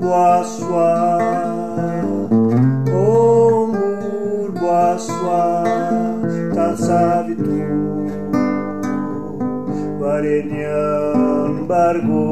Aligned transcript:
Boaswa 0.00 0.92
Om 2.90 3.70
Boaswa 4.58 5.42
Tatsavitu 6.54 7.58
Varenyam 10.00 11.52
Bargo 11.68 12.26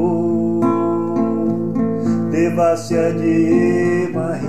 Devasya 2.31 3.05
de 3.19 3.39
Mahi 4.15 4.44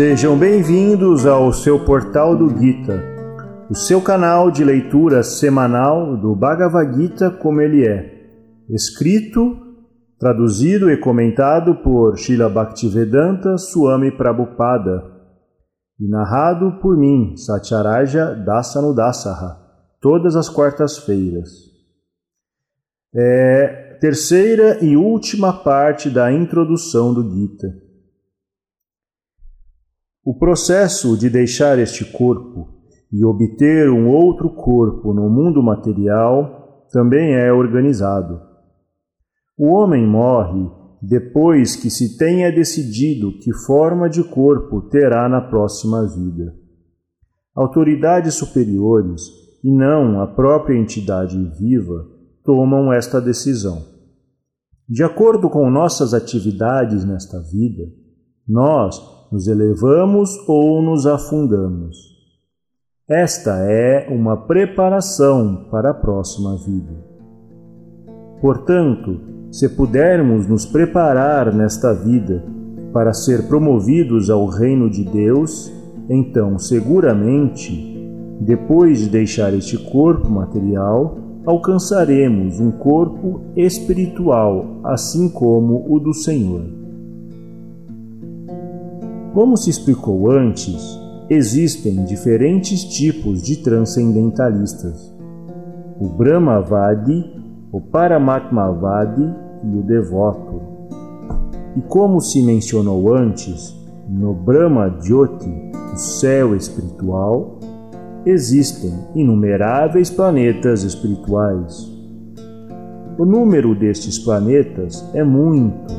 Sejam 0.00 0.34
bem-vindos 0.34 1.26
ao 1.26 1.52
seu 1.52 1.84
portal 1.84 2.34
do 2.34 2.48
Gita, 2.58 3.04
o 3.68 3.74
seu 3.74 4.00
canal 4.00 4.50
de 4.50 4.64
leitura 4.64 5.22
semanal 5.22 6.16
do 6.16 6.34
Bhagavad 6.34 6.96
Gita 6.96 7.30
como 7.30 7.60
ele 7.60 7.86
é, 7.86 8.10
escrito, 8.70 9.58
traduzido 10.18 10.90
e 10.90 10.96
comentado 10.96 11.82
por 11.82 12.16
Srila 12.16 12.48
Bhaktivedanta 12.48 13.58
Swami 13.58 14.10
Prabhupada 14.10 15.04
e 16.00 16.08
narrado 16.08 16.80
por 16.80 16.96
mim, 16.96 17.36
Satyaraja 17.36 18.34
Dasanudasaha, 18.34 19.58
todas 20.00 20.34
as 20.34 20.48
quartas-feiras. 20.48 21.50
É 23.14 23.98
terceira 24.00 24.82
e 24.82 24.96
última 24.96 25.62
parte 25.62 26.08
da 26.08 26.32
introdução 26.32 27.12
do 27.12 27.22
Gita. 27.30 27.89
O 30.30 30.34
processo 30.38 31.18
de 31.18 31.28
deixar 31.28 31.76
este 31.80 32.04
corpo 32.04 32.68
e 33.12 33.24
obter 33.24 33.90
um 33.90 34.08
outro 34.08 34.48
corpo 34.48 35.12
no 35.12 35.28
mundo 35.28 35.60
material 35.60 36.86
também 36.92 37.34
é 37.34 37.52
organizado. 37.52 38.40
O 39.58 39.66
homem 39.74 40.06
morre 40.06 40.70
depois 41.02 41.74
que 41.74 41.90
se 41.90 42.16
tenha 42.16 42.52
decidido 42.52 43.40
que 43.40 43.52
forma 43.66 44.08
de 44.08 44.22
corpo 44.22 44.82
terá 44.82 45.28
na 45.28 45.40
próxima 45.40 46.06
vida. 46.06 46.54
Autoridades 47.52 48.34
superiores, 48.34 49.22
e 49.64 49.68
não 49.68 50.20
a 50.20 50.28
própria 50.28 50.78
entidade 50.78 51.36
viva, 51.58 52.06
tomam 52.44 52.92
esta 52.92 53.20
decisão. 53.20 53.84
De 54.88 55.02
acordo 55.02 55.50
com 55.50 55.68
nossas 55.68 56.14
atividades 56.14 57.04
nesta 57.04 57.40
vida, 57.40 57.82
nós 58.46 59.18
nos 59.30 59.46
elevamos 59.46 60.36
ou 60.48 60.82
nos 60.82 61.06
afundamos. 61.06 62.10
Esta 63.08 63.58
é 63.58 64.08
uma 64.08 64.36
preparação 64.36 65.66
para 65.70 65.90
a 65.90 65.94
próxima 65.94 66.56
vida. 66.56 66.92
Portanto, 68.40 69.20
se 69.50 69.68
pudermos 69.68 70.46
nos 70.46 70.64
preparar 70.64 71.52
nesta 71.54 71.92
vida 71.92 72.44
para 72.92 73.12
ser 73.12 73.48
promovidos 73.48 74.30
ao 74.30 74.46
reino 74.46 74.88
de 74.88 75.04
Deus, 75.04 75.72
então 76.08 76.58
seguramente, 76.58 77.98
depois 78.40 78.98
de 79.00 79.08
deixar 79.08 79.52
este 79.54 79.76
corpo 79.76 80.28
material, 80.30 81.18
alcançaremos 81.44 82.60
um 82.60 82.70
corpo 82.70 83.42
espiritual, 83.56 84.80
assim 84.84 85.28
como 85.28 85.92
o 85.92 85.98
do 85.98 86.14
Senhor. 86.14 86.79
Como 89.32 89.56
se 89.56 89.70
explicou 89.70 90.28
antes, 90.28 90.98
existem 91.28 92.04
diferentes 92.04 92.82
tipos 92.82 93.40
de 93.42 93.62
transcendentalistas: 93.62 95.14
o 96.00 96.08
Brahmavadi, 96.08 97.40
o 97.70 97.80
Paramatmavadi 97.80 99.32
e 99.62 99.76
o 99.76 99.82
devoto. 99.82 100.60
E 101.76 101.80
como 101.82 102.20
se 102.20 102.42
mencionou 102.42 103.14
antes, 103.14 103.72
no 104.08 104.34
Brahma 104.34 104.98
Jyoti, 105.00 105.70
o 105.94 105.96
céu 105.96 106.56
espiritual, 106.56 107.60
existem 108.26 108.92
inumeráveis 109.14 110.10
planetas 110.10 110.82
espirituais. 110.82 111.88
O 113.16 113.24
número 113.24 113.76
destes 113.76 114.18
planetas 114.18 115.08
é 115.14 115.22
muito, 115.22 115.94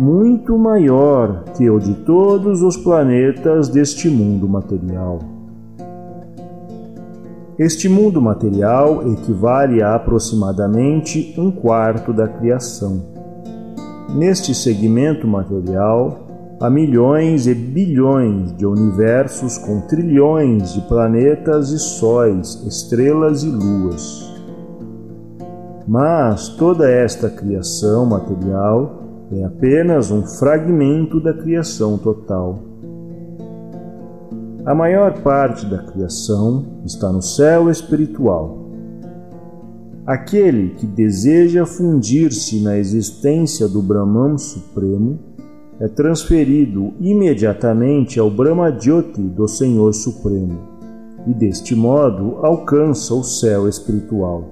muito 0.00 0.56
maior 0.56 1.44
que 1.54 1.68
o 1.68 1.78
de 1.78 1.92
todos 1.92 2.62
os 2.62 2.74
planetas 2.74 3.68
deste 3.68 4.08
mundo 4.08 4.48
material. 4.48 5.18
Este 7.58 7.86
mundo 7.86 8.22
material 8.22 9.06
equivale 9.12 9.82
a 9.82 9.94
aproximadamente 9.94 11.34
um 11.36 11.50
quarto 11.50 12.14
da 12.14 12.26
criação. 12.26 13.02
Neste 14.14 14.54
segmento 14.54 15.28
material, 15.28 16.56
há 16.58 16.70
milhões 16.70 17.46
e 17.46 17.54
bilhões 17.54 18.56
de 18.56 18.64
universos 18.64 19.58
com 19.58 19.82
trilhões 19.82 20.72
de 20.72 20.80
planetas 20.80 21.72
e 21.72 21.78
sóis, 21.78 22.54
estrelas 22.66 23.42
e 23.42 23.50
luas. 23.50 24.32
Mas 25.86 26.48
toda 26.48 26.90
esta 26.90 27.28
criação 27.28 28.06
material 28.06 28.99
é 29.32 29.44
apenas 29.44 30.10
um 30.10 30.22
fragmento 30.22 31.20
da 31.20 31.32
criação 31.32 31.96
total. 31.96 32.58
A 34.66 34.74
maior 34.74 35.22
parte 35.22 35.64
da 35.66 35.78
criação 35.78 36.82
está 36.84 37.10
no 37.10 37.22
céu 37.22 37.70
espiritual. 37.70 38.58
Aquele 40.04 40.70
que 40.70 40.86
deseja 40.86 41.64
fundir-se 41.64 42.60
na 42.60 42.76
existência 42.76 43.68
do 43.68 43.80
Brahman 43.80 44.36
Supremo 44.36 45.18
é 45.78 45.88
transferido 45.88 46.92
imediatamente 47.00 48.18
ao 48.18 48.30
Brahmadyoti 48.30 49.22
do 49.22 49.46
Senhor 49.46 49.94
Supremo 49.94 50.58
e, 51.26 51.32
deste 51.32 51.74
modo, 51.74 52.38
alcança 52.42 53.14
o 53.14 53.22
céu 53.22 53.68
espiritual. 53.68 54.50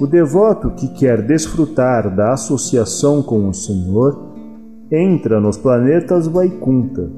O 0.00 0.08
devoto 0.08 0.70
que 0.70 0.88
quer 0.88 1.22
desfrutar 1.22 2.14
da 2.14 2.32
associação 2.32 3.22
com 3.22 3.48
o 3.48 3.54
Senhor 3.54 4.34
entra 4.90 5.40
nos 5.40 5.56
planetas 5.56 6.26
Vaikunta, 6.26 7.08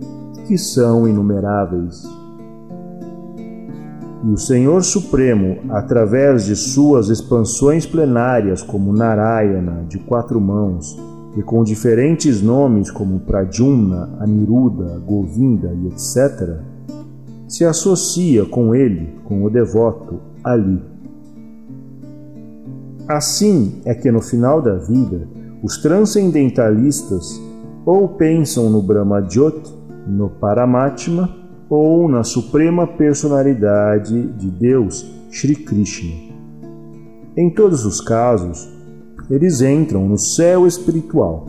que 0.47 0.59
são 0.59 1.09
inumeráveis. 1.09 2.03
E 4.25 4.31
o 4.31 4.37
Senhor 4.37 4.85
Supremo, 4.85 5.59
através 5.71 6.45
de 6.45 6.55
suas 6.55 7.09
expansões 7.09 7.87
plenárias 7.87 8.63
como 8.63 8.93
Narayana, 8.93 9.85
de 9.89 9.99
quatro 9.99 10.39
mãos, 10.39 10.99
e 11.37 11.43
com 11.43 11.65
diferentes 11.65 12.43
nomes 12.43 12.91
como 12.91 13.21
Pradyumna, 13.21 14.19
Aniruddha, 14.21 14.99
Govinda 14.99 15.73
e 15.73 15.87
etc., 15.89 16.59
se 17.49 17.65
associa 17.65 18.45
com 18.45 18.75
ele, 18.75 19.15
com 19.25 19.45
o 19.45 19.51
devoto, 19.51 20.21
ali. 20.45 20.96
Assim 23.09 23.81
é 23.85 23.95
que 23.95 24.11
no 24.11 24.21
final 24.21 24.61
da 24.61 24.75
vida, 24.75 25.29
os 25.63 25.79
transcendentalistas 25.79 27.41
ou 27.85 28.09
pensam 28.09 28.69
no 28.69 28.83
Brahmadyot, 28.83 29.63
no 30.09 30.29
Paramatma, 30.29 31.47
ou 31.71 32.09
na 32.09 32.25
suprema 32.25 32.87
personalidade 32.87 34.23
de 34.33 34.51
Deus, 34.51 35.09
Sri 35.31 35.55
Krishna. 35.55 36.15
Em 37.37 37.49
todos 37.51 37.85
os 37.85 38.01
casos, 38.01 38.69
eles 39.31 39.61
entram 39.61 40.09
no 40.09 40.19
céu 40.19 40.67
espiritual, 40.67 41.47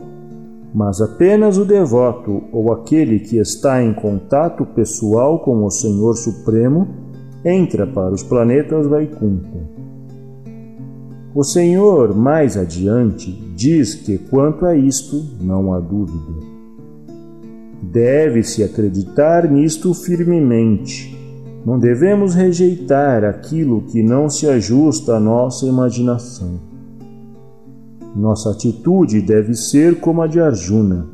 mas 0.72 1.00
apenas 1.00 1.56
o 1.56 1.64
devoto 1.64 2.42
ou 2.52 2.72
aquele 2.72 3.18
que 3.18 3.36
está 3.38 3.82
em 3.82 3.94
contato 3.94 4.64
pessoal 4.64 5.40
com 5.40 5.64
o 5.64 5.70
Senhor 5.70 6.14
Supremo 6.14 6.86
entra 7.44 7.86
para 7.86 8.12
os 8.12 8.22
planetas 8.22 8.86
Vaikunta. 8.86 9.77
O 11.38 11.44
Senhor, 11.44 12.16
mais 12.16 12.56
adiante, 12.56 13.30
diz 13.54 13.94
que 13.94 14.18
quanto 14.18 14.66
a 14.66 14.74
isto 14.74 15.24
não 15.40 15.72
há 15.72 15.78
dúvida. 15.78 16.34
Deve-se 17.80 18.64
acreditar 18.64 19.48
nisto 19.48 19.94
firmemente. 19.94 21.16
Não 21.64 21.78
devemos 21.78 22.34
rejeitar 22.34 23.22
aquilo 23.22 23.82
que 23.82 24.02
não 24.02 24.28
se 24.28 24.48
ajusta 24.48 25.14
à 25.14 25.20
nossa 25.20 25.64
imaginação. 25.64 26.58
Nossa 28.16 28.50
atitude 28.50 29.22
deve 29.22 29.54
ser 29.54 30.00
como 30.00 30.22
a 30.22 30.26
de 30.26 30.40
Arjuna. 30.40 31.06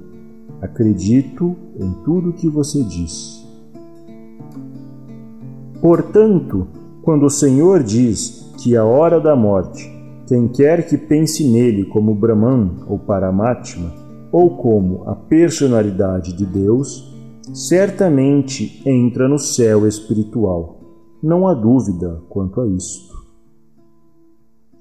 Acredito 0.63 1.55
em 1.79 1.93
tudo 2.03 2.33
que 2.33 2.49
você 2.49 2.83
diz. 2.83 3.47
Portanto, 5.83 6.67
quando 7.03 7.27
o 7.27 7.31
Senhor 7.31 7.83
diz 7.83 8.51
que 8.57 8.75
a 8.75 8.87
hora 8.87 9.21
da 9.21 9.37
morte 9.37 9.94
quem 10.27 10.49
quer 10.49 10.89
que 10.89 10.97
pense 10.97 11.47
nele 11.47 11.85
como 11.87 12.15
Brahman 12.15 12.85
ou 12.89 12.99
Paramatma, 12.99 13.93
ou 14.33 14.57
como 14.57 15.09
a 15.09 15.15
personalidade 15.15 16.33
de 16.33 16.47
Deus, 16.47 17.15
certamente 17.53 18.83
entra 18.89 19.29
no 19.29 19.39
céu 19.39 19.87
espiritual. 19.87 20.81
Não 21.23 21.47
há 21.47 21.55
dúvida 21.55 22.23
quanto 22.29 22.61
a 22.61 22.67
isto. 22.67 23.15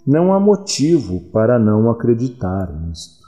Não 0.05 0.33
há 0.33 0.39
motivo 0.39 1.29
para 1.31 1.59
não 1.59 1.89
acreditar 1.89 2.73
nisto. 2.81 3.23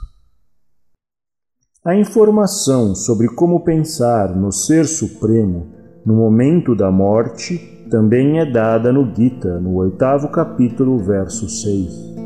A 1.84 1.94
informação 1.94 2.94
sobre 2.94 3.28
como 3.28 3.60
pensar 3.60 4.34
no 4.34 4.50
Ser 4.50 4.86
Supremo 4.86 5.68
no 6.04 6.14
momento 6.14 6.74
da 6.74 6.90
morte 6.90 7.75
também 7.90 8.40
é 8.40 8.44
dada 8.44 8.92
no 8.92 9.06
Gita, 9.14 9.60
no 9.60 9.76
oitavo 9.76 10.28
capítulo, 10.28 10.98
verso 10.98 11.48
6. 11.48 12.16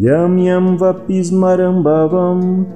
Yam 0.00 0.38
yam 0.38 0.76
vapismaram 0.78 1.82
bhavam 1.82 2.66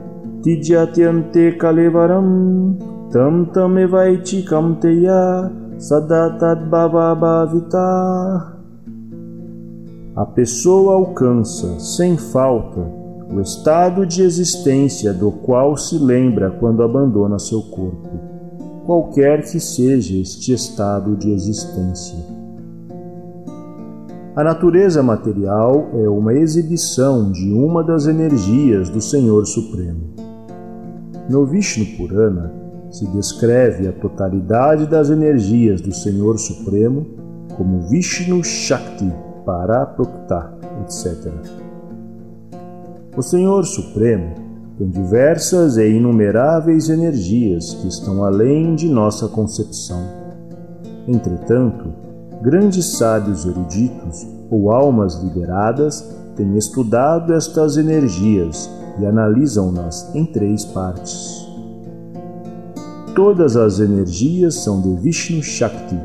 tijyatyante 0.42 1.52
kalevaram 1.52 2.76
tam 3.10 3.46
tam 3.46 3.78
evaiti 3.78 4.42
kamteya 4.42 5.50
sadatat 5.78 6.68
bhavabhavita. 6.68 8.56
A 10.14 10.26
pessoa 10.26 10.94
alcança, 10.94 11.78
sem 11.78 12.16
falta, 12.16 12.80
o 13.34 13.40
estado 13.40 14.06
de 14.06 14.22
existência 14.22 15.12
do 15.12 15.30
qual 15.30 15.76
se 15.76 15.98
lembra 15.98 16.50
quando 16.50 16.82
abandona 16.82 17.38
seu 17.38 17.60
corpo, 17.62 18.25
qualquer 18.86 19.42
que 19.42 19.58
seja 19.58 20.16
este 20.16 20.52
estado 20.52 21.16
de 21.16 21.32
existência. 21.32 22.16
A 24.36 24.44
natureza 24.44 25.02
material 25.02 25.88
é 25.94 26.08
uma 26.08 26.34
exibição 26.34 27.32
de 27.32 27.52
uma 27.52 27.82
das 27.82 28.06
energias 28.06 28.88
do 28.88 29.00
Senhor 29.00 29.44
Supremo. 29.44 30.14
No 31.28 31.44
Vishnu 31.44 31.84
Purana 31.96 32.52
se 32.90 33.06
descreve 33.08 33.88
a 33.88 33.92
totalidade 33.92 34.86
das 34.86 35.10
energias 35.10 35.80
do 35.80 35.92
Senhor 35.92 36.38
Supremo 36.38 37.06
como 37.56 37.88
Vishnu 37.88 38.44
Shakti 38.44 39.10
Paraprokta, 39.44 40.54
etc. 40.82 41.32
O 43.16 43.22
Senhor 43.22 43.64
Supremo 43.64 44.45
tem 44.78 44.88
diversas 44.88 45.78
e 45.78 45.88
inumeráveis 45.88 46.90
energias 46.90 47.72
que 47.74 47.88
estão 47.88 48.24
além 48.24 48.74
de 48.74 48.88
nossa 48.88 49.26
concepção. 49.26 50.02
Entretanto, 51.08 51.92
grandes 52.42 52.98
sábios 52.98 53.46
eruditos 53.46 54.26
ou 54.50 54.70
almas 54.70 55.14
liberadas 55.22 56.06
têm 56.36 56.56
estudado 56.56 57.32
estas 57.32 57.78
energias 57.78 58.70
e 59.00 59.06
analisam-nas 59.06 60.14
em 60.14 60.26
três 60.26 60.64
partes. 60.66 61.46
Todas 63.14 63.56
as 63.56 63.80
energias 63.80 64.56
são 64.56 64.82
de 64.82 64.94
Vishnu 64.96 65.42
Shakti, 65.42 65.98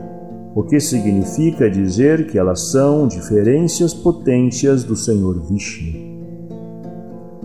o 0.55 0.63
que 0.63 0.79
significa 0.79 1.69
dizer 1.69 2.27
que 2.27 2.37
elas 2.37 2.71
são 2.71 3.05
diferências 3.05 3.93
potências 3.93 4.85
do 4.85 4.95
Senhor 4.95 5.37
Vishnu. 5.41 6.10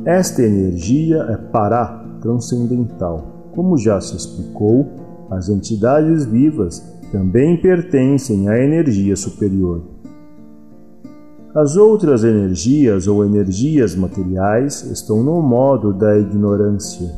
Esta 0.06 0.40
energia 0.40 1.16
é 1.30 1.36
para 1.36 1.84
transcendental. 2.20 3.50
Como 3.52 3.76
já 3.76 4.00
se 4.00 4.16
explicou, 4.16 4.86
as 5.28 5.48
entidades 5.48 6.24
vivas 6.24 6.80
também 7.10 7.60
pertencem 7.60 8.48
à 8.48 8.56
energia 8.56 9.16
superior. 9.16 9.82
As 11.52 11.74
outras 11.74 12.22
energias 12.22 13.08
ou 13.08 13.24
energias 13.24 13.96
materiais 13.96 14.84
estão 14.84 15.24
no 15.24 15.42
modo 15.42 15.92
da 15.92 16.16
ignorância. 16.16 17.12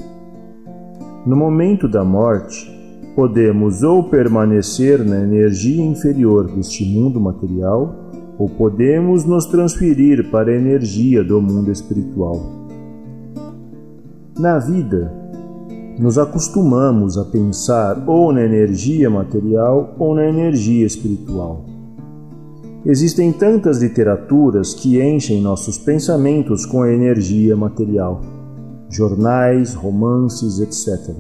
No 1.26 1.37
momento 1.37 1.87
da 1.87 2.02
morte, 2.02 2.75
podemos 3.14 3.82
ou 3.82 4.05
permanecer 4.05 5.05
na 5.05 5.20
energia 5.20 5.85
inferior 5.85 6.46
deste 6.46 6.87
mundo 6.87 7.20
material, 7.20 7.94
ou 8.38 8.49
podemos 8.49 9.26
nos 9.26 9.44
transferir 9.44 10.31
para 10.31 10.52
a 10.52 10.56
energia 10.56 11.23
do 11.23 11.43
mundo 11.43 11.70
espiritual. 11.70 12.57
Na 14.38 14.56
vida, 14.56 15.12
nos 15.99 16.17
acostumamos 16.17 17.19
a 17.19 17.25
pensar 17.25 18.05
ou 18.06 18.32
na 18.32 18.44
energia 18.44 19.11
material 19.11 19.96
ou 19.99 20.14
na 20.14 20.29
energia 20.29 20.87
espiritual. 20.87 21.64
Existem 22.87 23.32
tantas 23.32 23.82
literaturas 23.82 24.75
que 24.75 25.02
enchem 25.02 25.43
nossos 25.43 25.76
pensamentos 25.76 26.64
com 26.64 26.82
a 26.82 26.93
energia 26.93 27.56
material, 27.56 28.20
jornais, 28.88 29.75
romances, 29.75 30.61
etc. 30.61 31.17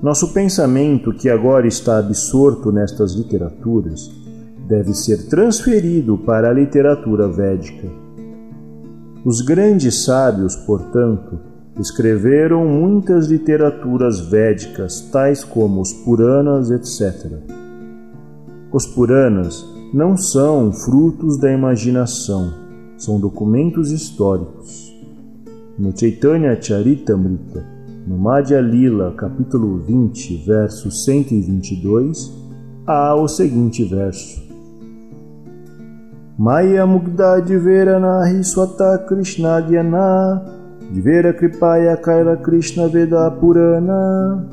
Nosso 0.00 0.32
pensamento, 0.32 1.12
que 1.12 1.28
agora 1.28 1.66
está 1.66 1.98
absorto 1.98 2.70
nestas 2.70 3.14
literaturas, 3.14 4.08
deve 4.68 4.94
ser 4.94 5.28
transferido 5.28 6.16
para 6.16 6.48
a 6.48 6.52
literatura 6.52 7.26
védica. 7.26 7.88
Os 9.24 9.40
grandes 9.40 10.04
sábios, 10.04 10.54
portanto, 10.54 11.47
Escreveram 11.78 12.66
muitas 12.66 13.28
literaturas 13.28 14.18
védicas, 14.18 15.00
tais 15.12 15.44
como 15.44 15.80
os 15.80 15.92
Puranas, 15.92 16.70
etc. 16.72 17.32
Os 18.72 18.84
Puranas 18.84 19.64
não 19.94 20.16
são 20.16 20.72
frutos 20.72 21.38
da 21.38 21.52
imaginação, 21.52 22.52
são 22.96 23.20
documentos 23.20 23.92
históricos. 23.92 24.92
No 25.78 25.96
Chaitanya 25.96 26.60
Charitamrita, 26.60 27.64
no 28.04 28.18
Madhya 28.18 28.60
Lila, 28.60 29.14
capítulo 29.16 29.78
20, 29.78 30.44
verso 30.44 30.90
122, 30.90 32.32
há 32.84 33.14
o 33.14 33.28
seguinte 33.28 33.84
verso. 33.84 34.42
Maya 36.36 36.86
Mugda 36.86 37.40
Diveranahi 37.40 38.42
Swata 38.42 38.98
Krishna 39.06 39.60
Dhyana 39.60 40.57
Divera 40.90 41.34
Kripaya 41.34 41.96
Kaila 41.98 42.38
Krishna 42.38 42.88
Veda 42.88 43.30
Purana. 43.30 44.48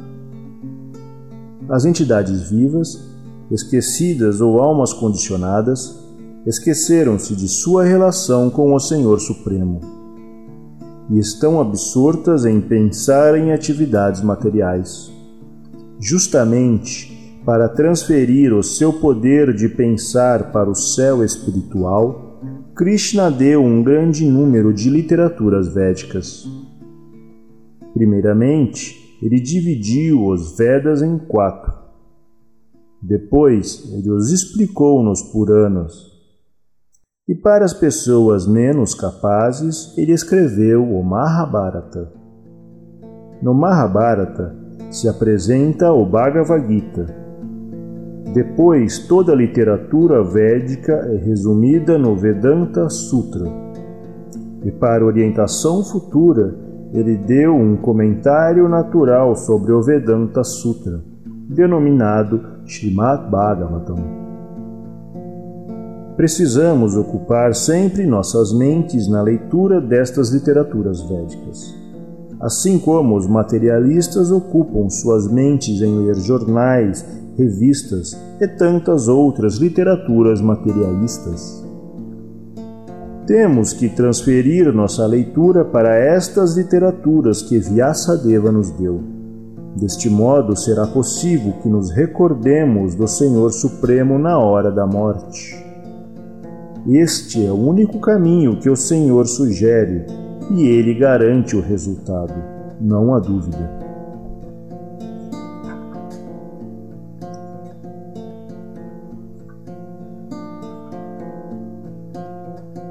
As 1.69 1.85
entidades 1.85 2.49
vivas, 2.49 3.09
esquecidas 3.49 4.41
ou 4.41 4.59
almas 4.59 4.91
condicionadas, 4.91 5.97
esqueceram-se 6.45 7.33
de 7.37 7.47
sua 7.47 7.85
relação 7.85 8.49
com 8.49 8.73
o 8.73 8.80
Senhor 8.81 9.19
Supremo 9.21 9.80
e 11.09 11.19
estão 11.19 11.61
absortas 11.61 12.45
em 12.45 12.59
pensar 12.59 13.37
em 13.37 13.54
atividades 13.54 14.21
materiais. 14.21 15.09
Justamente 16.01 17.42
para 17.45 17.69
transferir 17.69 18.54
o 18.54 18.61
seu 18.61 18.92
poder 18.92 19.54
de 19.54 19.69
pensar 19.69 20.51
para 20.51 20.69
o 20.69 20.75
céu 20.75 21.23
espiritual, 21.23 22.24
Krishna 22.75 23.31
deu 23.31 23.63
um 23.63 23.81
grande 23.81 24.25
número 24.25 24.73
de 24.73 24.89
literaturas 24.89 25.73
védicas. 25.73 26.45
Primeiramente, 27.94 29.17
ele 29.23 29.39
dividiu 29.39 30.27
os 30.27 30.57
Vedas 30.57 31.01
em 31.01 31.17
quatro. 31.17 31.73
Depois, 33.01 33.89
ele 33.94 34.11
os 34.11 34.29
explicou 34.29 35.01
nos 35.01 35.21
Puranas. 35.21 35.94
E 37.25 37.33
para 37.33 37.63
as 37.63 37.73
pessoas 37.73 38.45
menos 38.45 38.94
capazes, 38.94 39.97
ele 39.97 40.11
escreveu 40.11 40.83
o 40.83 41.01
Mahabharata. 41.01 42.11
No 43.41 43.53
Mahabharata 43.53 44.53
se 44.91 45.07
apresenta 45.07 45.94
o 45.94 46.05
Bhagavad 46.05 46.67
Gita, 46.67 47.24
depois, 48.35 48.99
toda 48.99 49.31
a 49.31 49.35
literatura 49.35 50.21
védica 50.21 50.92
é 50.92 51.15
resumida 51.15 51.97
no 51.97 52.18
Vedanta 52.18 52.89
Sutra. 52.89 53.49
E 54.61 54.71
para 54.71 55.06
orientação 55.06 55.81
futura, 55.81 56.54
ele 56.94 57.15
deu 57.15 57.56
um 57.56 57.77
comentário 57.77 58.68
natural 58.68 59.37
sobre 59.37 59.71
o 59.71 59.81
Vedanta 59.81 60.44
Sutra, 60.44 61.01
denominado 61.47 62.42
Srimad 62.65 63.30
Bhagavatam. 63.30 63.95
Precisamos 66.18 66.97
ocupar 66.97 67.56
sempre 67.56 68.06
nossas 68.06 68.51
mentes 68.51 69.07
na 69.07 69.21
leitura 69.21 69.80
destas 69.80 70.30
literaturas 70.33 71.01
védicas. 71.04 71.73
Assim 72.42 72.80
como 72.80 73.15
os 73.15 73.27
materialistas 73.27 74.30
ocupam 74.30 74.89
suas 74.89 75.25
mentes 75.31 75.81
em 75.81 76.06
ler 76.06 76.15
jornais 76.15 77.23
revistas 77.37 78.18
e 78.39 78.47
tantas 78.47 79.07
outras 79.07 79.57
literaturas 79.57 80.42
materialistas. 80.42 81.63
Temos 83.27 83.73
que 83.73 83.89
transferir 83.89 84.71
nossa 84.71 85.06
leitura 85.06 85.65
para 85.65 85.95
estas 85.95 86.56
literaturas 86.56 87.42
que 87.42 87.57
Vyasadeva 87.57 88.51
nos 88.51 88.69
deu. 88.71 89.01
Deste 89.75 90.09
modo 90.09 90.56
será 90.56 90.87
possível 90.87 91.54
que 91.61 91.68
nos 91.68 91.92
recordemos 91.92 92.95
do 92.95 93.07
Senhor 93.07 93.51
Supremo 93.51 94.18
na 94.18 94.37
hora 94.37 94.71
da 94.71 94.85
morte. 94.85 95.65
Este 96.87 97.45
é 97.45 97.51
o 97.51 97.56
único 97.56 97.99
caminho 97.99 98.59
que 98.59 98.69
o 98.69 98.75
Senhor 98.75 99.25
sugere 99.25 100.06
e 100.51 100.68
ele 100.68 100.94
garante 100.94 101.56
o 101.56 101.61
resultado, 101.61 102.33
não 102.80 103.15
há 103.15 103.19
dúvida. 103.19 103.84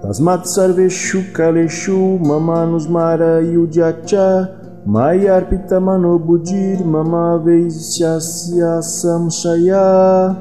Tasmat 0.04 0.44
sarveshu 0.44 1.32
kaleshu 1.32 2.18
mamanusmara 2.18 3.40
yudyacha 3.40 4.50
mayarpita 4.84 5.80
manobudhir 5.80 6.84
mama 6.84 7.38
veishyasya 7.38 8.82
samshaya 8.82 10.36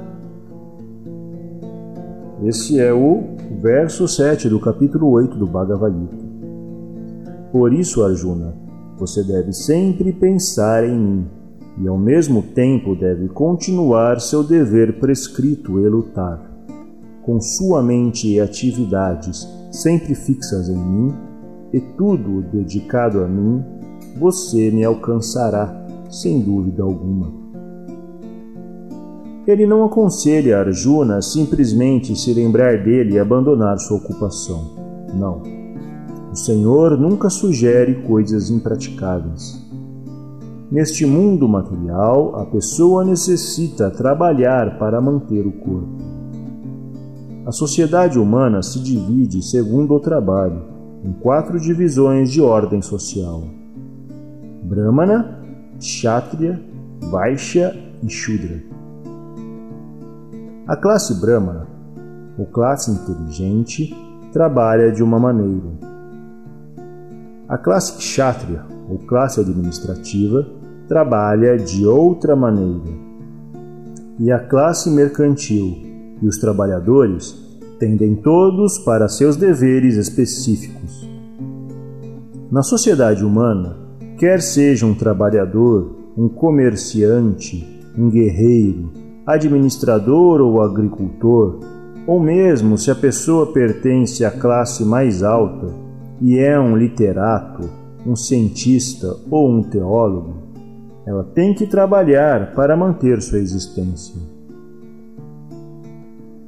Esse 2.43 2.77
é 2.77 2.93
o 2.93 3.24
verso 3.62 4.05
7 4.05 4.50
do 4.50 4.60
capítulo 4.60 5.10
8 5.12 5.38
do 5.38 5.48
Bhagavad 5.48 5.98
Gita. 5.98 6.25
Por 7.53 7.72
isso, 7.72 8.03
Arjuna, 8.03 8.53
você 9.00 9.24
deve 9.24 9.53
sempre 9.53 10.12
pensar 10.12 10.84
em 10.84 11.00
mim 11.00 11.25
e 11.82 11.88
ao 11.88 11.98
mesmo 11.98 12.41
tempo 12.41 12.96
deve 12.96 13.29
continuar 13.29 14.20
seu 14.20 14.43
dever 14.43 15.00
prescrito 15.00 15.79
e 15.79 15.88
lutar. 15.88 16.52
Com 17.25 17.39
sua 17.39 17.82
mente 17.82 18.27
e 18.27 18.39
atividades 18.39 19.48
sempre 19.72 20.13
fixas 20.13 20.68
em 20.68 20.77
mim 20.77 21.13
e 21.72 21.80
tudo 21.80 22.42
dedicado 22.51 23.24
a 23.24 23.27
mim, 23.27 23.63
você 24.20 24.70
me 24.70 24.84
alcançará, 24.84 25.86
sem 26.10 26.42
dúvida 26.42 26.84
alguma. 26.84 27.32
Ele 29.48 29.65
não 29.65 29.84
aconselha 29.84 30.60
Arjuna 30.60 31.22
simplesmente 31.22 32.15
se 32.15 32.34
lembrar 32.34 32.84
dele 32.84 33.15
e 33.15 33.20
abandonar 33.20 33.80
sua 33.80 33.98
ocupação. 33.98 34.75
Não. 35.13 35.42
O 36.32 36.36
Senhor 36.36 37.00
nunca 37.00 37.30
sugere 37.30 38.03
coisas 38.03 38.50
impraticáveis. 38.50 39.62
Neste 40.70 41.06
mundo 41.06 41.48
material, 41.48 42.36
a 42.36 42.46
pessoa 42.46 43.06
necessita 43.06 43.92
trabalhar 43.92 44.77
para 44.77 45.00
manter 45.00 45.46
o 45.46 45.51
corpo. 45.51 46.12
A 47.45 47.51
sociedade 47.51 48.17
humana 48.17 48.62
se 48.62 48.79
divide 48.79 49.41
segundo 49.41 49.93
o 49.93 50.00
trabalho, 50.00 50.62
em 51.03 51.12
quatro 51.12 51.59
divisões 51.59 52.31
de 52.31 52.41
ordem 52.41 52.81
social: 52.81 53.43
Brahmana, 54.63 55.39
Kshatriya, 55.79 56.59
Vaishya 57.12 57.75
e 58.01 58.09
Shudra. 58.09 58.63
A 60.67 60.75
classe 60.77 61.19
Brahmana, 61.19 61.67
ou 62.38 62.45
classe 62.45 62.91
inteligente, 62.91 63.93
trabalha 64.31 64.91
de 64.91 65.03
uma 65.03 65.19
maneira 65.19 65.93
a 67.53 67.57
classe 67.57 67.97
kshatriya, 67.97 68.65
ou 68.89 68.97
classe 68.97 69.39
administrativa, 69.39 70.47
trabalha 70.88 71.55
de 71.55 71.85
outra 71.85 72.35
maneira. 72.35 72.89
E 74.19 74.31
a 74.31 74.39
classe 74.39 74.89
mercantil 74.89 75.92
e 76.24 76.27
os 76.27 76.38
trabalhadores 76.38 77.38
tendem 77.77 78.15
todos 78.15 78.80
para 78.80 79.10
seus 79.10 79.36
deveres 79.36 79.98
específicos. 79.98 81.08
Na 82.50 82.63
sociedade 82.63 83.25
humana, 83.25 83.75
quer 84.18 84.42
seja 84.42 84.86
um 84.86 84.94
trabalhador, 84.94 85.94
um 86.18 86.30
comerciante, 86.30 87.68
um 87.98 88.10
guerreiro, 88.10 88.89
administrador 89.25 90.39
ou 90.39 90.62
agricultor, 90.62 91.60
ou 92.08 92.22
mesmo 92.22 92.77
se 92.77 92.89
a 92.89 92.96
pessoa 92.96 93.51
pertence 93.51 94.24
à 94.24 94.32
classe 94.32 94.86
mais 94.86 95.24
alta, 95.24 95.68
e 96.22 96.38
é 96.39 96.58
um 96.58 96.77
literato, 96.77 97.70
um 98.06 98.15
cientista 98.15 99.13
ou 99.30 99.50
um 99.50 99.63
teólogo, 99.63 100.36
ela 101.06 101.24
tem 101.24 101.53
que 101.53 101.68
trabalhar 101.68 102.53
para 102.53 102.77
manter 102.77 103.22
sua 103.22 103.39
existência. 103.39 104.33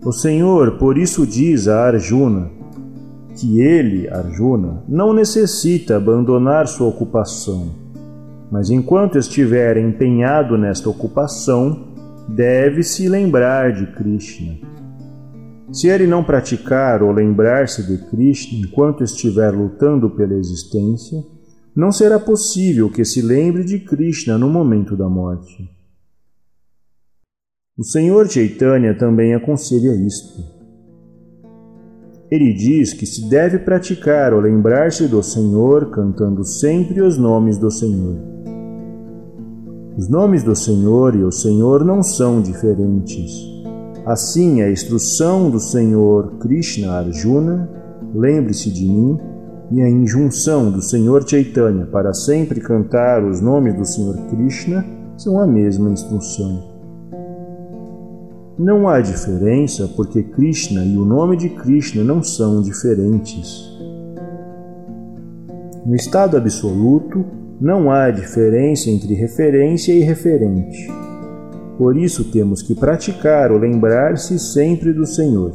O 0.05 0.11
Senhor 0.11 0.77
por 0.77 0.97
isso 0.97 1.25
diz 1.25 1.67
a 1.67 1.87
Arjuna 1.87 2.51
que 3.35 3.59
ele, 3.59 4.07
Arjuna, 4.07 4.83
não 4.87 5.11
necessita 5.11 5.97
abandonar 5.97 6.67
sua 6.67 6.87
ocupação, 6.87 7.73
mas 8.49 8.69
enquanto 8.69 9.17
estiver 9.17 9.75
empenhado 9.75 10.57
nesta 10.57 10.89
ocupação, 10.89 11.87
deve 12.29 12.83
se 12.83 13.09
lembrar 13.09 13.73
de 13.73 13.87
Krishna 13.87 14.75
se 15.75 15.89
ele 15.89 16.07
não 16.07 16.23
praticar 16.23 17.03
ou 17.03 17.11
lembrar-se 17.11 17.83
de 17.85 17.97
Krishna 18.09 18.59
enquanto 18.59 19.03
estiver 19.03 19.51
lutando 19.51 20.09
pela 20.09 20.33
existência, 20.33 21.21
não 21.75 21.91
será 21.91 22.17
possível 22.17 22.89
que 22.89 23.03
se 23.03 23.21
lembre 23.21 23.63
de 23.65 23.79
Krishna 23.79 24.37
no 24.37 24.49
momento 24.49 24.95
da 24.95 25.09
morte. 25.09 25.69
O 27.77 27.83
Senhor 27.83 28.25
Chaitanya 28.29 28.97
também 28.97 29.33
aconselha 29.33 29.93
isto. 29.93 30.41
Ele 32.31 32.53
diz 32.53 32.93
que 32.93 33.05
se 33.05 33.29
deve 33.29 33.59
praticar 33.59 34.33
ou 34.33 34.39
lembrar-se 34.39 35.09
do 35.09 35.21
Senhor 35.21 35.91
cantando 35.91 36.45
sempre 36.45 37.01
os 37.01 37.17
nomes 37.17 37.57
do 37.57 37.69
Senhor. 37.69 38.15
Os 39.97 40.07
nomes 40.07 40.41
do 40.41 40.55
Senhor 40.55 41.15
e 41.15 41.23
o 41.25 41.31
Senhor 41.33 41.83
não 41.83 42.01
são 42.01 42.41
diferentes. 42.41 43.29
Assim, 44.05 44.61
a 44.61 44.71
instrução 44.71 45.49
do 45.49 45.59
Senhor 45.59 46.37
Krishna 46.37 46.93
Arjuna, 46.93 47.69
lembre-se 48.13 48.71
de 48.71 48.87
mim, 48.87 49.19
e 49.69 49.81
a 49.81 49.89
injunção 49.89 50.71
do 50.71 50.81
Senhor 50.81 51.27
Chaitanya 51.27 51.87
para 51.87 52.13
sempre 52.13 52.61
cantar 52.61 53.21
os 53.21 53.41
nomes 53.41 53.75
do 53.75 53.83
Senhor 53.83 54.15
Krishna 54.29 54.85
são 55.17 55.41
a 55.41 55.45
mesma 55.45 55.89
instrução. 55.89 56.74
Não 58.57 58.87
há 58.87 59.01
diferença 59.01 59.85
porque 59.97 60.23
Krishna 60.23 60.81
e 60.85 60.97
o 60.97 61.03
nome 61.03 61.35
de 61.35 61.49
Krishna 61.49 62.05
não 62.05 62.23
são 62.23 62.61
diferentes. 62.61 63.69
No 65.85 65.93
estado 65.93 66.37
absoluto, 66.37 67.25
não 67.59 67.91
há 67.91 68.09
diferença 68.11 68.89
entre 68.89 69.13
referência 69.13 69.91
e 69.91 69.99
referente. 69.99 70.87
Por 71.77 71.97
isso 71.97 72.31
temos 72.31 72.61
que 72.61 72.73
praticar 72.73 73.51
o 73.51 73.57
lembrar-se 73.57 74.39
sempre 74.39 74.93
do 74.93 75.05
Senhor, 75.05 75.51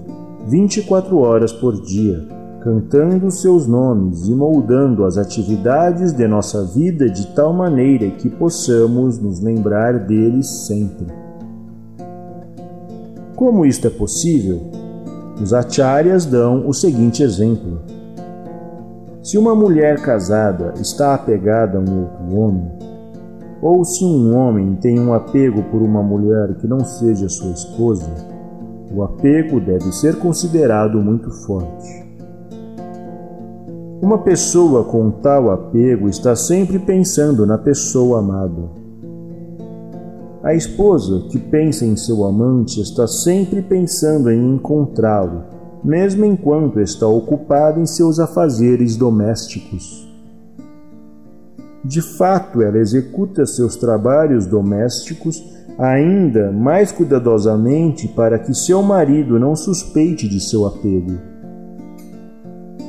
24 0.48 1.16
horas 1.16 1.54
por 1.54 1.80
dia, 1.80 2.28
cantando 2.62 3.30
seus 3.30 3.66
nomes 3.66 4.28
e 4.28 4.34
moldando 4.34 5.06
as 5.06 5.16
atividades 5.16 6.12
de 6.12 6.28
nossa 6.28 6.66
vida 6.66 7.08
de 7.08 7.34
tal 7.34 7.54
maneira 7.54 8.10
que 8.10 8.28
possamos 8.28 9.18
nos 9.18 9.40
lembrar 9.40 10.00
deles 10.00 10.66
sempre. 10.66 11.19
Como 13.40 13.64
isto 13.64 13.86
é 13.86 13.90
possível? 13.90 14.60
Os 15.42 15.54
acharyas 15.54 16.26
dão 16.26 16.68
o 16.68 16.74
seguinte 16.74 17.22
exemplo. 17.22 17.80
Se 19.22 19.38
uma 19.38 19.54
mulher 19.54 19.98
casada 20.02 20.74
está 20.78 21.14
apegada 21.14 21.78
a 21.78 21.80
um 21.80 22.02
outro 22.02 22.38
homem, 22.38 22.70
ou 23.62 23.82
se 23.82 24.04
um 24.04 24.36
homem 24.36 24.76
tem 24.76 25.00
um 25.00 25.14
apego 25.14 25.62
por 25.70 25.80
uma 25.80 26.02
mulher 26.02 26.54
que 26.56 26.66
não 26.66 26.80
seja 26.80 27.30
sua 27.30 27.52
esposa, 27.52 28.10
o 28.94 29.02
apego 29.02 29.58
deve 29.58 29.90
ser 29.90 30.18
considerado 30.18 31.00
muito 31.00 31.30
forte. 31.30 32.06
Uma 34.02 34.18
pessoa 34.18 34.84
com 34.84 35.10
tal 35.10 35.48
apego 35.48 36.10
está 36.10 36.36
sempre 36.36 36.78
pensando 36.78 37.46
na 37.46 37.56
pessoa 37.56 38.18
amada. 38.18 38.79
A 40.42 40.54
esposa 40.54 41.26
que 41.28 41.38
pensa 41.38 41.84
em 41.84 41.94
seu 41.96 42.24
amante 42.24 42.80
está 42.80 43.06
sempre 43.06 43.60
pensando 43.60 44.30
em 44.30 44.54
encontrá-lo, 44.54 45.44
mesmo 45.84 46.24
enquanto 46.24 46.80
está 46.80 47.06
ocupada 47.06 47.78
em 47.78 47.84
seus 47.84 48.18
afazeres 48.18 48.96
domésticos. 48.96 50.08
De 51.84 52.00
fato, 52.00 52.62
ela 52.62 52.78
executa 52.78 53.44
seus 53.44 53.76
trabalhos 53.76 54.46
domésticos 54.46 55.44
ainda 55.78 56.50
mais 56.50 56.90
cuidadosamente 56.90 58.08
para 58.08 58.38
que 58.38 58.54
seu 58.54 58.82
marido 58.82 59.38
não 59.38 59.54
suspeite 59.54 60.26
de 60.26 60.40
seu 60.40 60.66
apego. 60.66 61.18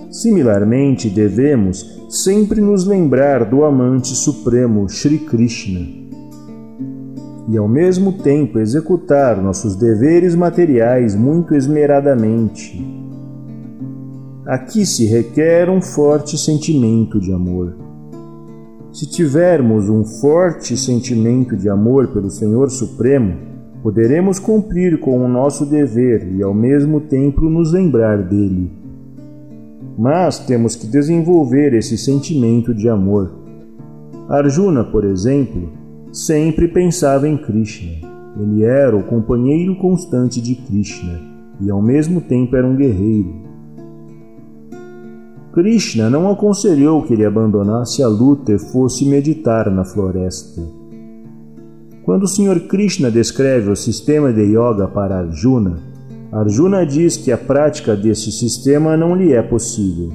Similarmente, 0.10 1.10
devemos 1.10 2.00
sempre 2.10 2.62
nos 2.62 2.86
lembrar 2.86 3.44
do 3.44 3.66
amante 3.66 4.16
supremo 4.16 4.88
Sri 4.88 5.20
Krishna 5.20 6.01
e, 7.48 7.58
ao 7.58 7.68
mesmo 7.68 8.14
tempo, 8.14 8.60
executar 8.60 9.42
nossos 9.42 9.76
deveres 9.76 10.36
materiais 10.36 11.16
muito 11.16 11.56
esmeradamente. 11.56 12.86
Aqui 14.46 14.86
se 14.86 15.06
requer 15.06 15.70
um 15.70 15.82
forte 15.82 16.38
sentimento 16.38 17.20
de 17.20 17.32
amor. 17.32 17.76
Se 18.92 19.10
tivermos 19.10 19.88
um 19.88 20.04
forte 20.04 20.76
sentimento 20.76 21.56
de 21.56 21.70
amor 21.70 22.10
pelo 22.10 22.30
Senhor 22.30 22.70
Supremo, 22.70 23.38
poderemos 23.82 24.38
cumprir 24.38 25.00
com 25.00 25.24
o 25.24 25.28
nosso 25.28 25.66
dever 25.66 26.28
e 26.34 26.44
ao 26.44 26.54
mesmo 26.54 27.02
tempo 27.02 27.50
nos 27.50 27.72
lembrar 27.72 28.22
dele. 28.22 28.72
mas 29.98 30.40
temos 30.40 30.76
que 30.76 30.88
desenvolver 30.88 31.74
esse 31.74 31.98
sentimento 31.98 32.74
de 32.74 32.90
amor. 32.90 33.32
Arjuna, 34.28 34.84
por 34.84 35.04
exemplo, 35.06 35.70
sempre 36.12 36.68
pensava 36.68 37.28
em 37.28 37.38
Krishna. 37.38 38.10
Ele 38.40 38.64
era 38.64 38.96
o 38.96 39.04
companheiro 39.04 39.76
constante 39.76 40.42
de 40.42 40.56
Krishna 40.56 41.20
e 41.60 41.70
ao 41.70 41.82
mesmo 41.82 42.22
tempo 42.22 42.56
era 42.56 42.68
um 42.68 42.76
guerreiro. 42.76 43.52
Krishna 45.54 46.10
não 46.10 46.32
aconselhou 46.32 47.04
que 47.04 47.14
ele 47.14 47.26
abandonasse 47.26 48.02
a 48.02 48.08
luta 48.08 48.54
e 48.54 48.60
fosse 48.60 49.06
meditar 49.06 49.70
na 49.70 49.84
floresta. 49.84 50.62
Quando 52.04 52.24
o 52.24 52.28
Sr. 52.28 52.68
Krishna 52.68 53.12
descreve 53.12 53.70
o 53.70 53.76
sistema 53.76 54.32
de 54.32 54.42
yoga 54.42 54.88
para 54.88 55.20
Arjuna, 55.20 55.78
Arjuna 56.32 56.86
diz 56.86 57.18
que 57.18 57.32
a 57.32 57.38
prática 57.38 57.96
desse 57.96 58.32
sistema 58.32 58.96
não 58.96 59.14
lhe 59.14 59.34
é 59.34 59.42
possível. 59.42 60.12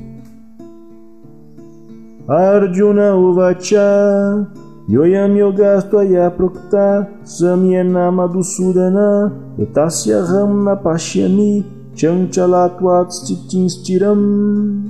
Arjuna 2.26 3.14
Uvacha 3.14 4.48
Yoyam 4.88 5.34
Yogastvaya 5.36 6.30
Prokta 6.30 7.08
Samyena 7.24 8.12
Madhusudana 8.12 9.32
Etasyaham 9.58 10.62
Napashyami 10.62 11.64
Chanchalatvat 11.92 13.10
Stitinstiram 13.10 14.88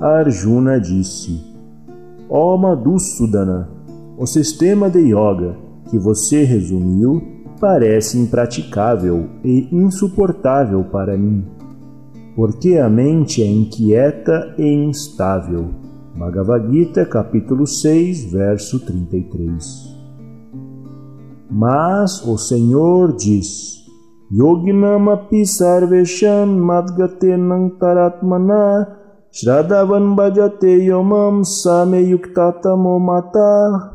Arjuna 0.00 0.78
disse: 0.78 1.44
Ó 2.28 2.54
oh 2.54 2.56
Madhusudana, 2.56 3.68
o 4.16 4.24
sistema 4.26 4.88
de 4.88 5.00
yoga 5.00 5.56
que 5.90 5.98
você 5.98 6.44
resumiu 6.44 7.20
parece 7.60 8.16
impraticável 8.16 9.28
e 9.44 9.68
insuportável 9.72 10.84
para 10.84 11.18
mim, 11.18 11.44
porque 12.36 12.76
a 12.76 12.88
mente 12.88 13.42
é 13.42 13.46
inquieta 13.46 14.54
e 14.56 14.72
instável. 14.72 15.79
Bhagavad 16.20 16.70
Gita, 16.70 17.06
capítulo 17.06 17.66
6, 17.66 18.30
verso 18.30 18.78
33. 18.84 19.96
Mas 21.50 22.22
o 22.26 22.36
Senhor 22.36 23.16
diz: 23.16 23.86
Yoginamapi 24.30 25.46
sarvesham 25.46 26.46
madgatenam 26.46 27.70
taratmana 27.70 28.98
Shraddhavan 29.32 30.14
bhajate 30.14 30.84
yomam 30.84 31.40
mata. 33.00 33.94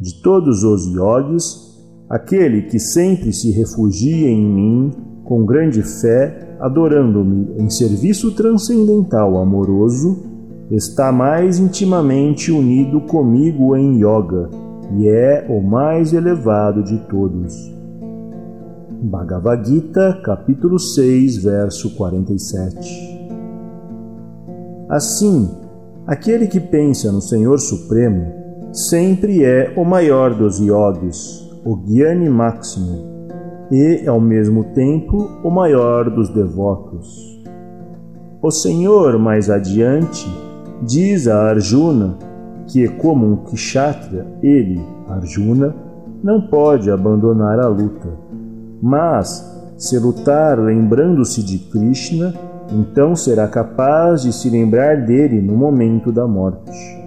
De 0.00 0.22
todos 0.22 0.64
os 0.64 0.86
yogis, 0.86 1.78
aquele 2.08 2.62
que 2.62 2.78
sempre 2.78 3.34
se 3.34 3.50
refugia 3.50 4.30
em 4.30 4.42
mim 4.42 4.92
com 5.26 5.44
grande 5.44 5.82
fé, 5.82 6.56
adorando-me 6.58 7.54
em 7.62 7.68
serviço 7.68 8.34
transcendental 8.34 9.36
amoroso, 9.36 10.27
está 10.70 11.10
mais 11.10 11.58
intimamente 11.58 12.52
unido 12.52 13.00
comigo 13.00 13.74
em 13.76 13.96
yoga 13.96 14.50
e 14.96 15.08
é 15.08 15.46
o 15.48 15.60
mais 15.60 16.12
elevado 16.12 16.82
de 16.82 16.98
todos. 17.08 17.54
Bhagavad 19.02 19.66
Gita, 19.66 20.20
capítulo 20.24 20.78
6, 20.78 21.38
verso 21.38 21.94
47. 21.96 23.28
Assim, 24.88 25.48
aquele 26.06 26.46
que 26.46 26.58
pensa 26.58 27.12
no 27.12 27.20
Senhor 27.20 27.58
Supremo 27.58 28.32
sempre 28.72 29.44
é 29.44 29.72
o 29.76 29.84
maior 29.84 30.34
dos 30.34 30.58
yogis, 30.58 31.48
o 31.64 31.76
Gyani 31.76 32.28
Máximo, 32.28 33.18
e, 33.70 34.06
ao 34.06 34.20
mesmo 34.20 34.64
tempo, 34.74 35.28
o 35.44 35.50
maior 35.50 36.10
dos 36.10 36.30
devotos. 36.30 37.06
O 38.42 38.50
Senhor, 38.50 39.18
mais 39.18 39.50
adiante, 39.50 40.26
diz 40.82 41.26
a 41.26 41.48
Arjuna 41.48 42.16
que, 42.66 42.86
como 42.88 43.26
um 43.26 43.36
Kshatriya, 43.36 44.26
ele, 44.42 44.80
Arjuna, 45.08 45.74
não 46.22 46.40
pode 46.40 46.90
abandonar 46.90 47.58
a 47.58 47.68
luta, 47.68 48.08
mas, 48.80 49.56
se 49.76 49.98
lutar 49.98 50.58
lembrando-se 50.58 51.42
de 51.42 51.58
Krishna, 51.58 52.34
então 52.70 53.16
será 53.16 53.48
capaz 53.48 54.22
de 54.22 54.32
se 54.32 54.50
lembrar 54.50 55.06
dele 55.06 55.40
no 55.40 55.56
momento 55.56 56.12
da 56.12 56.26
morte. 56.26 56.98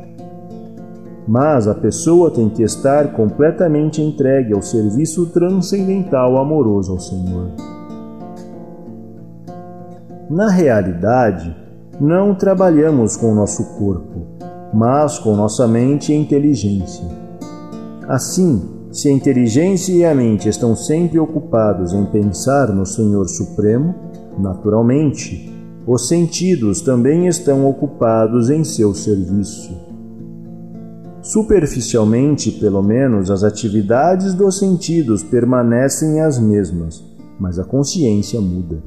Mas 1.27 1.67
a 1.67 1.75
pessoa 1.75 2.31
tem 2.31 2.49
que 2.49 2.63
estar 2.63 3.13
completamente 3.13 4.01
entregue 4.01 4.53
ao 4.53 4.61
serviço 4.61 5.27
transcendental 5.27 6.37
amoroso 6.37 6.93
ao 6.93 6.99
Senhor. 6.99 7.51
Na 10.29 10.49
realidade, 10.49 11.55
não 12.01 12.33
trabalhamos 12.33 13.15
com 13.15 13.31
o 13.31 13.35
nosso 13.35 13.63
corpo, 13.77 14.25
mas 14.73 15.19
com 15.19 15.35
nossa 15.35 15.67
mente 15.67 16.11
e 16.11 16.15
inteligência. 16.15 17.05
Assim, 18.07 18.87
se 18.91 19.07
a 19.07 19.11
inteligência 19.11 19.93
e 19.93 20.03
a 20.03 20.15
mente 20.15 20.49
estão 20.49 20.75
sempre 20.75 21.19
ocupados 21.19 21.93
em 21.93 22.03
pensar 22.05 22.69
no 22.69 22.87
Senhor 22.87 23.27
Supremo, 23.27 23.93
naturalmente, 24.39 25.53
os 25.85 26.07
sentidos 26.07 26.81
também 26.81 27.27
estão 27.27 27.69
ocupados 27.69 28.49
em 28.49 28.63
seu 28.63 28.95
serviço. 28.95 29.71
Superficialmente, 31.21 32.49
pelo 32.53 32.81
menos, 32.81 33.29
as 33.29 33.43
atividades 33.43 34.33
dos 34.33 34.57
sentidos 34.57 35.21
permanecem 35.21 36.19
as 36.19 36.39
mesmas, 36.39 37.03
mas 37.39 37.59
a 37.59 37.63
consciência 37.63 38.41
muda. 38.41 38.81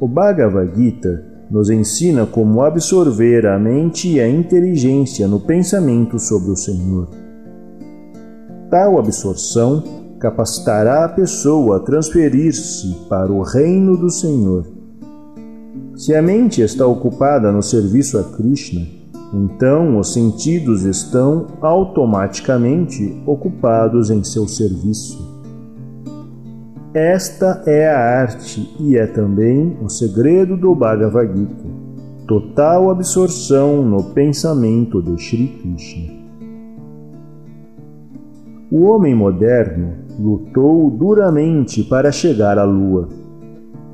O 0.00 0.08
Bhagavad 0.08 0.74
Gita 0.74 1.35
nos 1.50 1.70
ensina 1.70 2.26
como 2.26 2.62
absorver 2.62 3.46
a 3.46 3.58
mente 3.58 4.08
e 4.08 4.20
a 4.20 4.28
inteligência 4.28 5.28
no 5.28 5.40
pensamento 5.40 6.18
sobre 6.18 6.50
o 6.50 6.56
Senhor. 6.56 7.08
Tal 8.70 8.98
absorção 8.98 9.82
capacitará 10.18 11.04
a 11.04 11.08
pessoa 11.08 11.76
a 11.76 11.80
transferir-se 11.80 12.94
para 13.08 13.32
o 13.32 13.42
reino 13.42 13.96
do 13.96 14.10
Senhor 14.10 14.76
se 15.96 16.14
a 16.14 16.20
mente 16.20 16.60
está 16.60 16.86
ocupada 16.86 17.50
no 17.50 17.62
serviço 17.62 18.18
a 18.18 18.22
Krishna, 18.22 18.86
então 19.32 19.98
os 19.98 20.12
sentidos 20.12 20.82
estão 20.82 21.46
automaticamente 21.62 23.18
ocupados 23.24 24.10
em 24.10 24.22
seu 24.22 24.46
serviço. 24.46 25.35
Esta 26.98 27.62
é 27.66 27.90
a 27.90 28.22
arte 28.22 28.74
e 28.80 28.96
é 28.96 29.06
também 29.06 29.76
o 29.82 29.88
segredo 29.90 30.56
do 30.56 30.74
Bhagavad 30.74 31.30
Gita, 31.36 31.68
total 32.26 32.88
absorção 32.88 33.84
no 33.84 34.02
pensamento 34.14 35.02
de 35.02 35.22
Sri 35.22 35.46
Krishna. 35.46 36.14
O 38.72 38.84
homem 38.84 39.14
moderno 39.14 39.92
lutou 40.18 40.90
duramente 40.90 41.84
para 41.84 42.10
chegar 42.10 42.58
à 42.58 42.64
Lua 42.64 43.10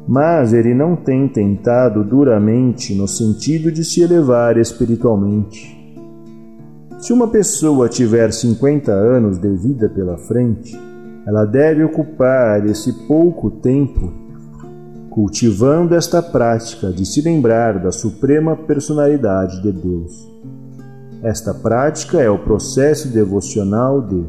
mas 0.06 0.52
ele 0.52 0.72
não 0.72 0.94
tem 0.94 1.26
tentado 1.26 2.04
duramente 2.04 2.94
no 2.94 3.08
sentido 3.08 3.72
de 3.72 3.84
se 3.84 4.00
elevar 4.00 4.56
espiritualmente. 4.58 5.76
Se 7.00 7.12
uma 7.12 7.26
pessoa 7.26 7.88
tiver 7.88 8.32
50 8.32 8.92
anos 8.92 9.38
de 9.38 9.48
vida 9.56 9.88
pela 9.88 10.18
frente, 10.18 10.76
ela 11.26 11.44
deve 11.44 11.84
ocupar 11.84 12.64
esse 12.66 12.92
pouco 13.06 13.50
tempo 13.50 14.10
cultivando 15.10 15.94
esta 15.94 16.22
prática 16.22 16.90
de 16.90 17.04
se 17.04 17.20
lembrar 17.20 17.78
da 17.78 17.92
suprema 17.92 18.56
personalidade 18.56 19.60
de 19.62 19.70
Deus. 19.70 20.32
Esta 21.22 21.52
prática 21.54 22.18
é 22.18 22.30
o 22.30 22.38
processo 22.38 23.08
devocional 23.08 24.00
de 24.00 24.24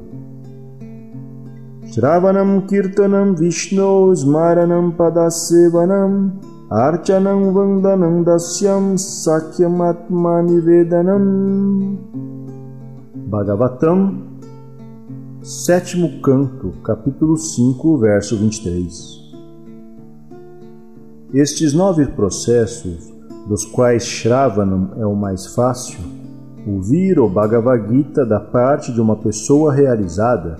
Shravanam 1.88 2.62
Kirtanam 2.62 3.34
Vishnu 3.34 4.12
Smaranam 4.13 4.91
Padasevanam 4.91 6.34
Archanam 6.69 7.53
Vandanam 7.53 8.23
Dasyam 8.23 8.97
Sakyam 8.97 9.82
Atmanivedanam 9.82 11.97
Bhagavatam 13.15 14.33
Sétimo 15.43 16.21
Canto, 16.21 16.71
capítulo 16.86 17.36
5, 17.36 17.97
verso 17.97 18.38
23 18.38 19.34
Estes 21.34 21.73
nove 21.73 22.06
processos, 22.06 23.12
dos 23.45 23.65
quais 23.65 24.06
Shravanam 24.06 24.91
é 24.95 25.06
o 25.06 25.13
mais 25.13 25.47
fácil, 25.47 25.99
ouvir 26.65 27.19
o 27.19 27.27
Bhagavad 27.27 27.93
Gita 27.93 28.25
da 28.25 28.39
parte 28.39 28.93
de 28.93 29.01
uma 29.01 29.17
pessoa 29.17 29.73
realizada, 29.73 30.56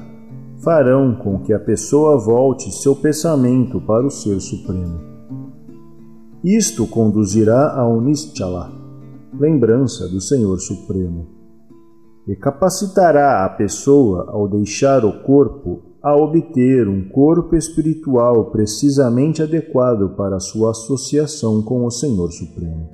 farão 0.58 1.16
com 1.16 1.40
que 1.40 1.54
a 1.54 1.60
pessoa 1.60 2.18
volte 2.18 2.70
seu 2.70 2.94
pensamento 2.94 3.80
para 3.80 4.06
o 4.06 4.12
Ser 4.12 4.42
Supremo. 4.42 5.00
Isto 6.44 6.86
conduzirá 6.86 7.74
ao 7.74 8.02
Nischala, 8.02 8.70
lembrança 9.40 10.10
do 10.10 10.20
Senhor 10.20 10.60
Supremo, 10.60 11.33
e 12.28 12.36
capacitará 12.36 13.46
a 13.46 13.50
pessoa, 13.50 14.30
ao 14.30 14.48
deixar 14.48 15.04
o 15.04 15.24
corpo, 15.24 15.82
a 16.02 16.16
obter 16.16 16.88
um 16.88 17.08
corpo 17.10 17.56
espiritual 17.56 18.52
precisamente 18.52 19.42
adequado 19.42 20.16
para 20.18 20.40
sua 20.40 20.72
associação 20.72 21.62
com 21.62 21.86
o 21.86 21.92
Senhor 21.92 22.30
Supremo. 22.32 22.90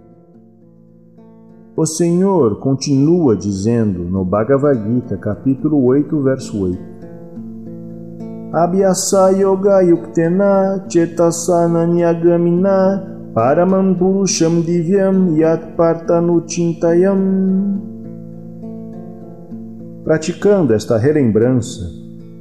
O 1.76 1.86
Senhor 1.86 2.60
continua 2.60 3.36
dizendo 3.36 4.04
no 4.04 4.26
Bhagavad 4.26 4.78
Gita, 4.84 5.18
capítulo 5.18 5.84
8, 5.86 6.22
verso 6.22 6.62
8: 6.62 6.80
Abhyasa 8.52 9.30
yoga 9.30 9.82
yuktena 9.82 10.86
chetasana 10.90 11.88
nyagamina 11.88 13.32
paramam 13.34 13.96
purusham 13.96 14.62
divyam 14.62 15.38
yat 15.38 15.76
partanu 15.78 16.44
chintayam. 16.48 17.89
Praticando 20.10 20.74
esta 20.74 20.98
relembrança, 20.98 21.88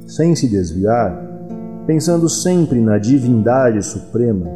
sem 0.06 0.34
se 0.34 0.48
desviar, 0.48 1.22
pensando 1.86 2.26
sempre 2.26 2.80
na 2.80 2.96
divindade 2.96 3.82
suprema, 3.82 4.46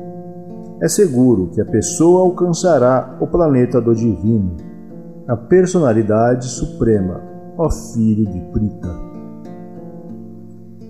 é 0.80 0.88
seguro 0.88 1.50
que 1.50 1.60
a 1.60 1.64
pessoa 1.66 2.22
alcançará 2.22 3.18
o 3.20 3.26
planeta 3.26 3.82
do 3.82 3.94
divino, 3.94 4.56
a 5.28 5.36
personalidade 5.36 6.46
suprema, 6.46 7.20
ó 7.58 7.68
filho 7.68 8.24
de 8.24 8.40
Prita. 8.50 8.96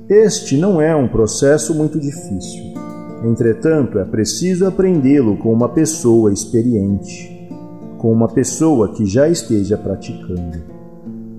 Este 0.08 0.56
não 0.56 0.80
é 0.80 0.94
um 0.94 1.08
processo 1.08 1.74
muito 1.74 1.98
difícil. 1.98 2.72
Entretanto, 3.24 3.98
é 3.98 4.04
preciso 4.04 4.64
aprendê-lo 4.64 5.38
com 5.38 5.52
uma 5.52 5.70
pessoa 5.70 6.32
experiente, 6.32 7.50
com 7.98 8.12
uma 8.12 8.28
pessoa 8.28 8.94
que 8.94 9.06
já 9.06 9.28
esteja 9.28 9.76
praticando. 9.76 10.71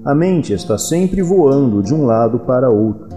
A 0.06 0.14
mente 0.14 0.52
está 0.52 0.78
sempre 0.78 1.22
voando 1.22 1.82
de 1.82 1.94
um 1.94 2.06
lado 2.06 2.40
para 2.40 2.70
outro, 2.70 3.08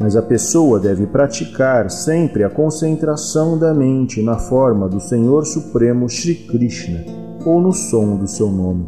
mas 0.00 0.16
a 0.16 0.22
pessoa 0.22 0.80
deve 0.80 1.06
praticar 1.06 1.88
sempre 1.88 2.42
a 2.42 2.50
concentração 2.50 3.56
da 3.56 3.72
mente 3.72 4.20
na 4.20 4.36
forma 4.36 4.88
do 4.88 4.98
Senhor 4.98 5.46
Supremo 5.46 6.08
Sri 6.08 6.34
Krishna 6.34 7.04
ou 7.46 7.60
no 7.60 7.72
som 7.72 8.16
do 8.16 8.26
seu 8.26 8.50
nome. 8.50 8.84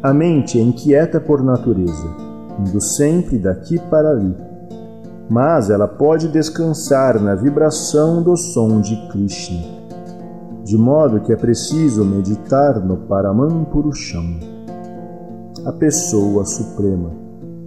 A 0.00 0.14
mente 0.14 0.60
é 0.60 0.62
inquieta 0.62 1.20
por 1.20 1.42
natureza, 1.42 2.06
indo 2.60 2.80
sempre 2.80 3.36
daqui 3.36 3.76
para 3.90 4.10
ali, 4.10 4.36
mas 5.28 5.70
ela 5.70 5.88
pode 5.88 6.28
descansar 6.28 7.20
na 7.20 7.34
vibração 7.34 8.22
do 8.22 8.36
som 8.36 8.80
de 8.80 8.94
Krishna, 9.08 9.60
de 10.62 10.78
modo 10.78 11.18
que 11.18 11.32
é 11.32 11.36
preciso 11.36 12.04
meditar 12.04 12.78
no 12.78 12.96
Paraman 12.96 13.64
Purusham 13.64 14.49
a 15.64 15.72
pessoa 15.72 16.44
suprema 16.44 17.10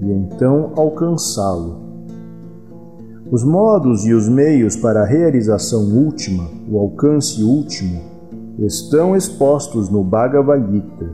e 0.01 0.11
então 0.11 0.71
alcançá-lo. 0.75 1.81
Os 3.31 3.43
modos 3.43 4.05
e 4.05 4.13
os 4.13 4.27
meios 4.27 4.75
para 4.75 5.01
a 5.01 5.05
realização 5.05 5.83
última, 5.95 6.47
o 6.69 6.77
alcance 6.77 7.41
último, 7.43 8.01
estão 8.59 9.15
expostos 9.15 9.89
no 9.89 10.03
Bhagavad 10.03 10.71
Gita, 10.71 11.09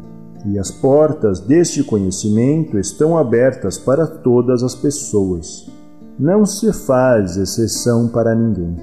e 0.46 0.58
as 0.58 0.72
portas 0.72 1.40
deste 1.40 1.84
conhecimento 1.84 2.78
estão 2.78 3.18
abertas 3.18 3.78
para 3.78 4.08
todas 4.08 4.64
as 4.64 4.74
pessoas. 4.74 5.70
Não 6.18 6.46
se 6.46 6.74
faz 6.74 7.38
exceção 7.38 8.08
para 8.08 8.36
ninguém. 8.36 8.76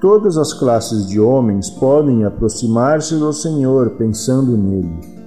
Todas 0.00 0.36
as 0.36 0.52
classes 0.52 1.06
de 1.06 1.18
homens 1.18 1.70
podem 1.70 2.24
aproximar-se 2.24 3.16
do 3.16 3.32
Senhor 3.32 3.90
pensando 3.90 4.56
nele 4.56 5.23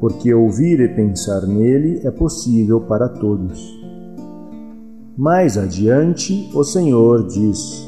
porque 0.00 0.34
ouvir 0.34 0.80
e 0.80 0.88
pensar 0.88 1.46
nele 1.46 2.00
é 2.04 2.10
possível 2.10 2.80
para 2.80 3.08
todos. 3.08 3.78
Mais 5.16 5.56
adiante, 5.58 6.50
o 6.54 6.64
Senhor 6.64 7.26
diz: 7.26 7.86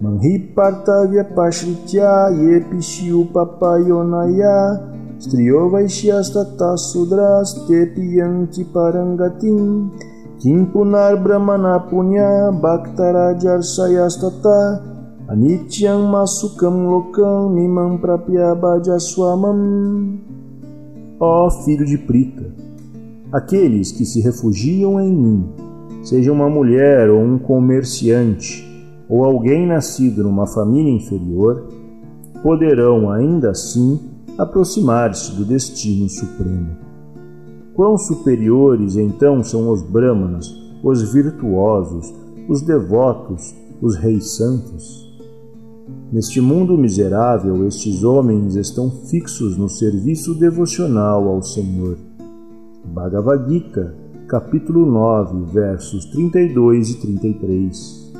Manhi 0.00 0.38
partavya 0.54 1.24
pashritya 1.24 2.30
yepishiu 2.30 3.24
papayonaya 3.32 4.80
striyo 5.18 5.70
vaishyastata 5.72 6.76
sudras 6.76 7.64
tepiyanti 7.66 8.64
parangatim 8.68 9.88
kim 10.38 10.66
punar 10.68 11.16
brahmana 11.16 11.80
punya 11.88 12.52
bhaktarajarsayastata 12.52 14.84
anityam 15.32 16.12
masukam 16.12 16.92
lokam 16.92 17.56
mimam 17.56 17.96
prapya 17.96 18.52
bhajaswamam 18.52 19.56
Ó 21.18 21.48
filho 21.48 21.86
de 21.86 21.96
Prita, 21.96 22.44
aqueles 23.32 23.90
que 23.90 24.04
se 24.04 24.20
refugiam 24.20 25.00
em 25.00 25.10
mim, 25.10 25.48
seja 26.02 26.30
uma 26.30 26.50
mulher 26.50 27.08
ou 27.08 27.22
um 27.22 27.38
comerciante, 27.38 28.62
ou 29.08 29.24
alguém 29.24 29.66
nascido 29.66 30.22
numa 30.22 30.46
família 30.46 30.92
inferior, 30.92 31.68
poderão 32.42 33.10
ainda 33.10 33.52
assim 33.52 33.98
aproximar-se 34.36 35.34
do 35.34 35.46
destino 35.46 36.06
supremo. 36.10 36.76
Quão 37.74 37.96
superiores 37.96 38.96
então 38.96 39.42
são 39.42 39.70
os 39.70 39.82
Brahmanas, 39.82 40.54
os 40.82 41.14
virtuosos, 41.14 42.12
os 42.46 42.60
devotos, 42.60 43.54
os 43.80 43.96
reis 43.96 44.36
santos? 44.36 45.05
Neste 46.10 46.40
mundo 46.40 46.76
miserável, 46.76 47.64
estes 47.64 48.02
homens 48.02 48.56
estão 48.56 48.90
fixos 48.90 49.56
no 49.56 49.68
serviço 49.68 50.34
devocional 50.34 51.28
ao 51.28 51.40
Senhor. 51.42 51.96
Bhagavad 52.84 53.48
Gita, 53.48 53.94
capítulo 54.26 54.84
9, 54.84 55.52
versos 55.52 56.04
32 56.06 56.90
e 56.90 57.00
33. 57.00 58.12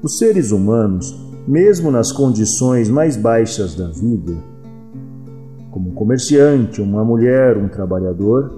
Os 0.00 0.18
seres 0.18 0.52
humanos, 0.52 1.18
mesmo 1.48 1.90
nas 1.90 2.12
condições 2.12 2.88
mais 2.88 3.16
baixas 3.16 3.74
da 3.74 3.88
vida, 3.88 4.36
como 5.72 5.90
um 5.90 5.94
comerciante, 5.94 6.80
uma 6.80 7.04
mulher, 7.04 7.56
um 7.56 7.68
trabalhador, 7.68 8.56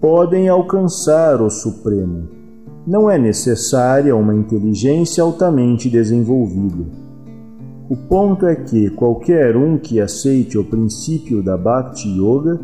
podem 0.00 0.48
alcançar 0.48 1.40
o 1.40 1.48
Supremo 1.48 2.41
não 2.86 3.08
é 3.08 3.16
necessária 3.16 4.14
uma 4.14 4.34
inteligência 4.34 5.22
altamente 5.22 5.88
desenvolvida. 5.88 6.84
O 7.88 7.96
ponto 7.96 8.46
é 8.46 8.56
que 8.56 8.90
qualquer 8.90 9.56
um 9.56 9.78
que 9.78 10.00
aceite 10.00 10.58
o 10.58 10.64
princípio 10.64 11.42
da 11.42 11.56
Bhakti 11.56 12.08
Yoga 12.08 12.60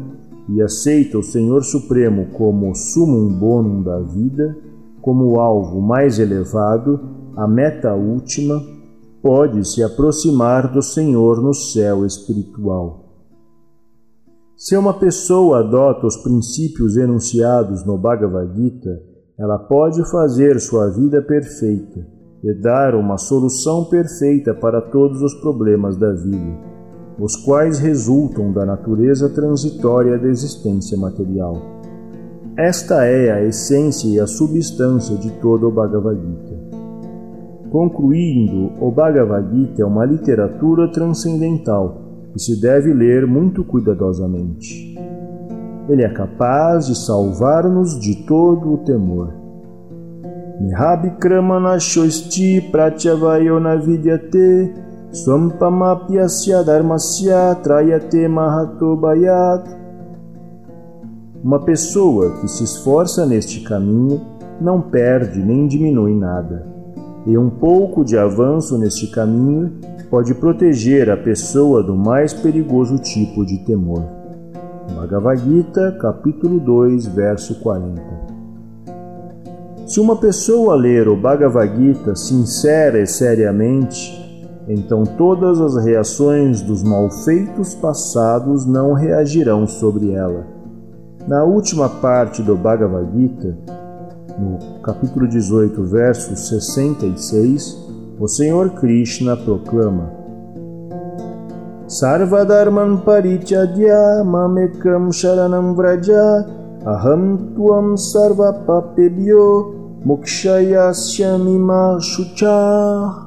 e 0.49 0.63
aceita 0.63 1.19
o 1.19 1.23
Senhor 1.23 1.63
Supremo 1.63 2.27
como 2.33 2.71
o 2.71 2.75
sumum 2.75 3.29
bonum 3.29 3.83
da 3.83 4.01
vida, 4.01 4.57
como 5.03 5.27
o 5.27 5.41
alvo 5.41 5.81
mais 5.81 6.19
elevado, 6.19 6.99
a 7.37 7.47
meta 7.47 7.95
última, 7.95 8.61
pode 9.23 9.69
se 9.69 9.83
aproximar 9.83 10.73
do 10.73 10.83
Senhor 10.83 11.43
no 11.43 11.53
céu 11.53 12.07
espiritual. 12.07 13.05
Se 14.57 14.77
uma 14.77 14.95
pessoa 14.95 15.61
adota 15.61 16.07
os 16.07 16.17
princípios 16.17 16.97
enunciados 16.97 17.85
no 17.85 17.97
Bhagavad 17.97 18.57
Gita, 18.57 19.08
ela 19.39 19.57
pode 19.57 20.03
fazer 20.11 20.59
sua 20.59 20.91
vida 20.91 21.23
perfeita 21.23 22.05
e 22.43 22.53
dar 22.55 22.97
uma 22.97 23.17
solução 23.17 23.85
perfeita 23.85 24.53
para 24.53 24.81
todos 24.81 25.23
os 25.23 25.33
problemas 25.35 25.97
da 25.97 26.13
vida, 26.13 26.59
os 27.21 27.37
quais 27.37 27.79
resultam 27.79 28.53
da 28.53 28.67
natureza 28.67 29.29
transitória 29.29 30.19
da 30.19 30.29
existência 30.29 30.99
material. 30.99 31.63
Esta 32.57 33.05
é 33.05 33.31
a 33.31 33.45
essência 33.45 34.09
e 34.09 34.19
a 34.19 34.27
substância 34.27 35.17
de 35.17 35.31
todo 35.41 35.69
o 35.69 35.71
Bhagavad 35.71 36.21
Gita. 36.21 36.59
Concluindo, 37.71 38.73
o 38.81 38.91
Bhagavad 38.91 39.55
Gita 39.55 39.83
é 39.83 39.85
uma 39.85 40.05
literatura 40.05 40.91
transcendental 40.91 42.29
que 42.33 42.41
se 42.41 42.61
deve 42.61 42.93
ler 42.93 43.25
muito 43.25 43.63
cuidadosamente. 43.63 44.99
Ele 45.89 46.03
é 46.03 46.09
capaz 46.09 46.87
de 46.87 46.95
salvar-nos 46.95 47.99
de 47.99 48.27
todo 48.27 48.75
o 48.75 48.79
temor. 48.79 49.33
Mihabhikramana 50.61 51.79
shoisti 51.79 52.61
pratyavayona 52.73 53.77
vidyate 53.77 54.75
swampamapyasya 55.13 56.63
dharmasya 56.63 57.55
trayate 57.63 58.29
mahato 58.29 58.97
bayat. 58.97 59.65
Uma 61.43 61.61
pessoa 61.61 62.33
que 62.41 62.49
se 62.49 62.65
esforça 62.65 63.25
neste 63.25 63.61
caminho 63.61 64.21
não 64.61 64.83
perde 64.83 65.41
nem 65.41 65.69
diminui 65.69 66.15
nada, 66.15 66.67
e 67.25 67.39
um 67.39 67.49
pouco 67.49 68.05
de 68.05 68.19
avanço 68.19 68.77
neste 68.77 69.07
caminho 69.07 69.73
pode 70.11 70.35
proteger 70.35 71.09
a 71.09 71.17
pessoa 71.17 71.83
do 71.83 71.95
mais 71.95 72.35
perigoso 72.35 72.99
tipo 72.99 73.47
de 73.47 73.59
temor. 73.65 74.18
Bhagavad 74.95 75.39
Gita, 75.39 75.97
capítulo 76.01 76.59
2, 76.61 77.07
verso 77.09 77.61
40. 77.61 78.03
Se 79.87 80.01
uma 80.01 80.17
pessoa 80.17 80.75
ler 80.75 81.09
o 81.09 81.17
Bhagavad 81.17 81.77
Gita 81.77 82.15
sincera 82.15 83.01
e 83.01 83.07
seriamente, 83.07 84.19
então 84.67 85.05
todas 85.05 85.61
as 85.61 85.85
reações 85.85 86.61
dos 86.61 86.83
malfeitos 86.83 87.75
passados 87.75 88.67
não 88.67 88.93
reagirão 88.93 89.67
sobre 89.67 90.13
ela. 90.13 90.47
Na 91.27 91.45
última 91.45 91.89
parte 91.89 92.43
do 92.43 92.57
Bhagavad 92.57 93.09
Gita, 93.15 93.57
no 94.39 94.81
capítulo 94.81 95.29
18, 95.29 95.83
verso 95.85 96.35
66, 96.35 97.77
o 98.19 98.27
Senhor 98.27 98.71
Krishna 98.71 99.37
proclama: 99.37 100.18
Parichadya 103.03 104.23
mamekam 104.23 105.11
sharanam 105.11 105.75
vraja 105.75 106.45
aham 106.85 107.55
tuam 107.57 107.97
sarva 107.97 108.53
papebhyo 108.67 109.73
mokshayashyamima 110.05 111.99
shucha. 111.99 113.25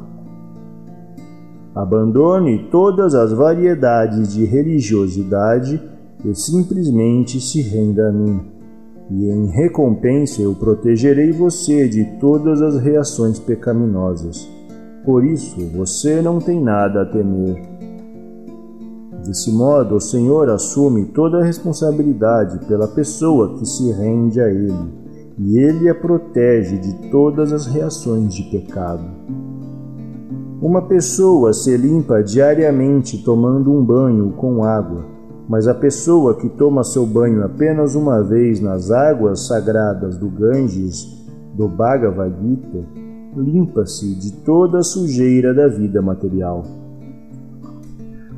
Abandone 1.76 2.69
todas 2.69 3.15
as 3.15 3.34
variedades 3.34 4.34
de 4.34 4.45
religiosidade 4.45 5.82
e 6.24 6.36
simplesmente 6.36 7.41
se 7.41 7.63
renda 7.63 8.10
a 8.10 8.12
mim. 8.12 8.41
E 9.10 9.28
em 9.28 9.47
recompensa 9.47 10.39
eu 10.39 10.54
protegerei 10.54 11.32
você 11.32 11.89
de 11.89 12.06
todas 12.19 12.62
as 12.62 12.78
reações 12.80 13.39
pecaminosas. 13.39 14.47
Por 15.04 15.26
isso 15.26 15.60
você 15.76 16.21
não 16.21 16.38
tem 16.39 16.62
nada 16.62 17.02
a 17.02 17.06
temer. 17.06 17.70
Desse 19.25 19.51
modo, 19.51 19.95
o 19.95 20.01
Senhor 20.01 20.49
assume 20.49 21.05
toda 21.05 21.39
a 21.39 21.43
responsabilidade 21.43 22.65
pela 22.65 22.88
pessoa 22.88 23.55
que 23.57 23.65
se 23.65 23.91
rende 23.91 24.41
a 24.41 24.49
Ele, 24.49 24.91
e 25.38 25.60
Ele 25.60 25.89
a 25.89 25.95
protege 25.95 26.77
de 26.77 27.12
todas 27.12 27.53
as 27.53 27.67
reações 27.67 28.34
de 28.34 28.43
pecado. 28.49 29.03
Uma 30.60 30.81
pessoa 30.84 31.53
se 31.53 31.75
limpa 31.77 32.23
diariamente 32.23 33.23
tomando 33.23 33.71
um 33.71 33.84
banho 33.84 34.31
com 34.34 34.63
água, 34.63 35.05
mas 35.47 35.67
a 35.67 35.73
pessoa 35.73 36.36
que 36.36 36.49
toma 36.49 36.84
seu 36.84 37.05
banho 37.05 37.43
apenas 37.43 37.93
uma 37.93 38.23
vez 38.23 38.60
nas 38.60 38.89
águas 38.89 39.47
sagradas 39.47 40.17
do 40.17 40.29
Ganges, 40.29 41.05
do 41.55 41.67
Bhagavad 41.67 42.34
Gita, 42.41 42.86
limpa-se 43.36 44.15
de 44.15 44.34
toda 44.43 44.79
a 44.79 44.84
sujeira 44.84 45.53
da 45.53 45.67
vida 45.67 46.01
material. 46.01 46.80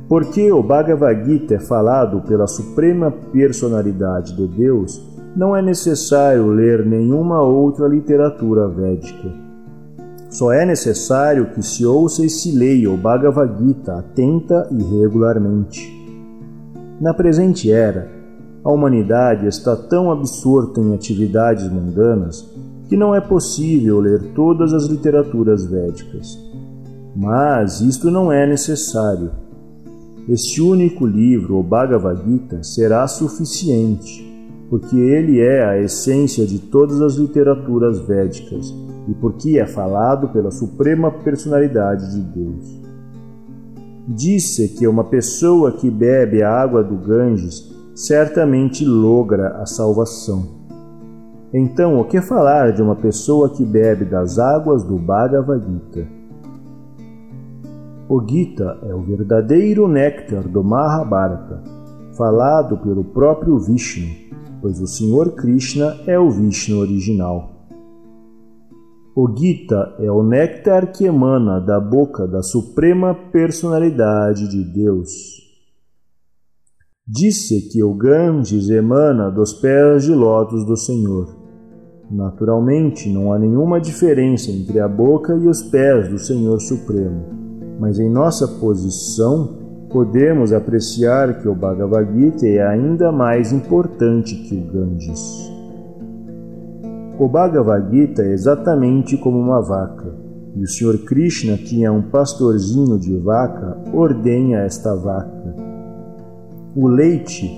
Porque 0.08 0.52
o 0.52 0.62
Bhagavad 0.62 1.24
Gita 1.24 1.54
é 1.54 1.58
falado 1.58 2.20
pela 2.22 2.46
Suprema 2.46 3.10
Personalidade 3.10 4.36
de 4.36 4.46
Deus, 4.46 5.02
não 5.36 5.56
é 5.56 5.62
necessário 5.62 6.46
ler 6.48 6.84
nenhuma 6.84 7.42
outra 7.42 7.88
literatura 7.88 8.68
védica. 8.68 9.28
Só 10.30 10.52
é 10.52 10.66
necessário 10.66 11.50
que 11.52 11.62
se 11.62 11.86
ouça 11.86 12.24
e 12.24 12.28
se 12.28 12.52
leia 12.52 12.90
o 12.90 12.96
Bhagavad 12.96 13.52
Gita 13.64 13.98
atenta 13.98 14.68
e 14.70 15.00
regularmente. 15.00 15.92
Na 17.00 17.14
presente 17.14 17.70
era, 17.70 18.08
a 18.64 18.72
humanidade 18.72 19.46
está 19.46 19.76
tão 19.76 20.10
absorta 20.10 20.80
em 20.80 20.94
atividades 20.94 21.68
mundanas 21.68 22.48
que 22.88 22.96
não 22.96 23.14
é 23.14 23.20
possível 23.20 24.00
ler 24.00 24.32
todas 24.34 24.72
as 24.72 24.86
literaturas 24.86 25.64
védicas. 25.66 26.38
Mas 27.14 27.80
isto 27.80 28.10
não 28.10 28.32
é 28.32 28.46
necessário. 28.46 29.30
Este 30.26 30.62
único 30.62 31.04
livro, 31.04 31.58
o 31.58 31.62
Bhagavad 31.62 32.22
Gita, 32.24 32.62
será 32.62 33.06
suficiente, 33.06 34.24
porque 34.70 34.96
ele 34.96 35.38
é 35.38 35.62
a 35.62 35.78
essência 35.78 36.46
de 36.46 36.58
todas 36.58 37.02
as 37.02 37.16
literaturas 37.16 37.98
védicas 37.98 38.74
e 39.06 39.12
porque 39.12 39.58
é 39.58 39.66
falado 39.66 40.28
pela 40.28 40.50
Suprema 40.50 41.10
Personalidade 41.10 42.10
de 42.14 42.20
Deus. 42.22 42.80
Disse 44.08 44.68
que 44.68 44.86
uma 44.86 45.04
pessoa 45.04 45.72
que 45.72 45.90
bebe 45.90 46.42
a 46.42 46.50
água 46.50 46.82
do 46.82 46.96
Ganges 46.96 47.70
certamente 47.94 48.82
logra 48.82 49.58
a 49.58 49.66
salvação. 49.66 50.64
Então, 51.52 52.00
o 52.00 52.04
que 52.04 52.22
falar 52.22 52.72
de 52.72 52.80
uma 52.80 52.96
pessoa 52.96 53.50
que 53.50 53.64
bebe 53.64 54.06
das 54.06 54.38
águas 54.38 54.82
do 54.84 54.96
Bhagavad 54.98 55.62
Gita? 55.64 56.23
O 58.06 58.20
Gita 58.20 58.78
é 58.82 58.94
o 58.94 59.00
verdadeiro 59.00 59.88
néctar 59.88 60.46
do 60.46 60.62
Mahabharata, 60.62 61.62
falado 62.14 62.76
pelo 62.76 63.02
próprio 63.02 63.58
Vishnu, 63.58 64.06
pois 64.60 64.78
o 64.78 64.86
Senhor 64.86 65.32
Krishna 65.32 65.96
é 66.06 66.18
o 66.18 66.28
Vishnu 66.30 66.80
original. 66.80 67.50
O 69.16 69.34
Gita 69.34 69.94
é 69.98 70.10
o 70.10 70.22
néctar 70.22 70.92
que 70.92 71.06
emana 71.06 71.58
da 71.60 71.80
boca 71.80 72.26
da 72.26 72.42
Suprema 72.42 73.14
Personalidade 73.32 74.48
de 74.48 74.62
Deus. 74.62 75.10
Disse 77.08 77.70
que 77.70 77.82
o 77.82 77.94
Ganges 77.94 78.68
emana 78.68 79.30
dos 79.30 79.54
pés 79.54 80.04
de 80.04 80.14
lótus 80.14 80.66
do 80.66 80.76
Senhor. 80.76 81.34
Naturalmente, 82.10 83.08
não 83.08 83.32
há 83.32 83.38
nenhuma 83.38 83.80
diferença 83.80 84.50
entre 84.50 84.78
a 84.78 84.86
boca 84.86 85.34
e 85.34 85.48
os 85.48 85.62
pés 85.62 86.08
do 86.08 86.18
Senhor 86.18 86.60
Supremo, 86.60 87.43
mas 87.78 87.98
em 87.98 88.08
nossa 88.08 88.46
posição 88.46 89.64
podemos 89.90 90.52
apreciar 90.52 91.40
que 91.40 91.48
o 91.48 91.54
Bhagavad 91.54 92.12
Gita 92.18 92.46
é 92.46 92.66
ainda 92.66 93.12
mais 93.12 93.52
importante 93.52 94.34
que 94.34 94.56
o 94.56 94.72
Ganges. 94.72 95.52
O 97.16 97.28
Bhagavad 97.28 97.90
Gita 97.90 98.22
é 98.22 98.32
exatamente 98.32 99.16
como 99.16 99.38
uma 99.38 99.62
vaca, 99.62 100.12
e 100.56 100.62
o 100.62 100.66
Sr. 100.66 101.04
Krishna, 101.04 101.56
que 101.56 101.84
é 101.84 101.90
um 101.90 102.02
pastorzinho 102.02 102.98
de 102.98 103.16
vaca, 103.18 103.76
ordenha 103.92 104.58
esta 104.58 104.94
vaca. 104.96 105.54
O 106.74 106.88
leite 106.88 107.48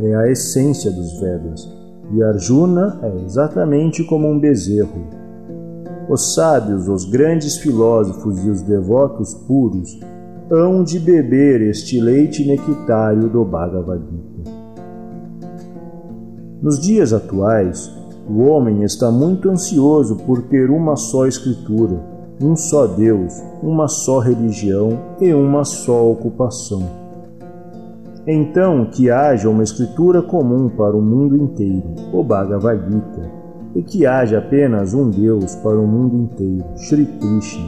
é 0.00 0.16
a 0.16 0.28
essência 0.28 0.90
dos 0.90 1.20
Vedas, 1.20 1.68
e 2.12 2.22
Arjuna 2.24 2.98
é 3.02 3.24
exatamente 3.24 4.02
como 4.02 4.28
um 4.28 4.38
bezerro. 4.38 5.23
Os 6.08 6.34
sábios, 6.34 6.86
os 6.86 7.04
grandes 7.06 7.56
filósofos 7.56 8.44
e 8.44 8.50
os 8.50 8.60
devotos 8.62 9.32
puros 9.46 9.98
hão 10.50 10.84
de 10.84 10.98
beber 10.98 11.62
este 11.62 11.98
leite 11.98 12.46
nectário 12.46 13.28
do 13.30 13.42
Bhagavad 13.44 14.02
Gita. 14.10 14.50
Nos 16.60 16.78
dias 16.78 17.12
atuais, 17.12 17.90
o 18.28 18.42
homem 18.42 18.82
está 18.82 19.10
muito 19.10 19.48
ansioso 19.48 20.16
por 20.16 20.42
ter 20.42 20.70
uma 20.70 20.94
só 20.96 21.26
Escritura, 21.26 21.98
um 22.40 22.54
só 22.54 22.86
Deus, 22.86 23.32
uma 23.62 23.88
só 23.88 24.18
religião 24.18 24.98
e 25.20 25.32
uma 25.32 25.64
só 25.64 26.10
ocupação. 26.10 26.82
Então, 28.26 28.86
que 28.86 29.10
haja 29.10 29.48
uma 29.48 29.62
Escritura 29.62 30.22
comum 30.22 30.68
para 30.68 30.96
o 30.96 31.02
mundo 31.02 31.36
inteiro, 31.36 31.94
o 32.12 32.22
Bhagavad 32.22 32.82
Gita, 32.90 33.30
e 33.74 33.82
que 33.82 34.06
haja 34.06 34.38
apenas 34.38 34.94
um 34.94 35.10
Deus 35.10 35.54
para 35.56 35.78
o 35.78 35.86
mundo 35.86 36.16
inteiro, 36.16 36.64
Sri 36.76 37.06
Krishna, 37.06 37.64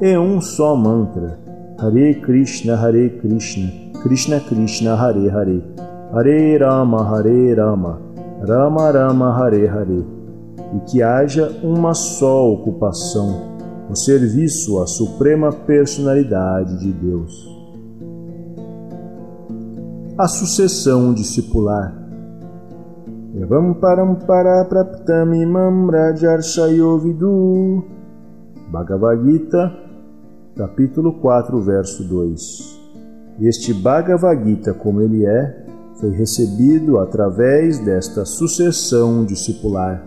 e 0.00 0.16
um 0.18 0.40
só 0.40 0.76
mantra, 0.76 1.38
Hare 1.78 2.14
Krishna, 2.16 2.76
Hare 2.76 3.08
Krishna, 3.20 3.70
Krishna 4.02 4.40
Krishna, 4.40 4.94
Hare 4.94 5.28
Hare, 5.30 5.62
Hare 6.12 6.58
Rama, 6.58 7.02
Hare 7.04 7.54
Rama, 7.54 8.00
Rama 8.46 8.90
Rama 8.90 9.38
Hare 9.38 9.66
Hare, 9.66 10.04
e 10.74 10.80
que 10.90 11.02
haja 11.02 11.50
uma 11.62 11.94
só 11.94 12.50
ocupação, 12.52 13.58
o 13.90 13.96
serviço 13.96 14.82
à 14.82 14.86
suprema 14.86 15.50
personalidade 15.50 16.78
de 16.80 16.92
Deus. 16.92 17.58
A 20.18 20.28
sucessão 20.28 21.14
discipular. 21.14 22.07
Evam 23.40 23.72
parampara 23.72 24.64
praptamimam 24.64 25.88
rajarshayovidu. 25.88 27.84
Bhagavad 28.68 29.22
Gita, 29.24 29.72
capítulo 30.56 31.12
4, 31.20 31.60
verso 31.62 32.02
2. 32.02 33.38
Este 33.40 33.72
Bhagavad 33.72 34.44
Gita, 34.44 34.74
como 34.74 35.00
ele 35.00 35.24
é, 35.24 35.66
foi 36.00 36.10
recebido 36.10 36.98
através 36.98 37.78
desta 37.78 38.24
sucessão 38.24 39.24
discipular. 39.24 40.02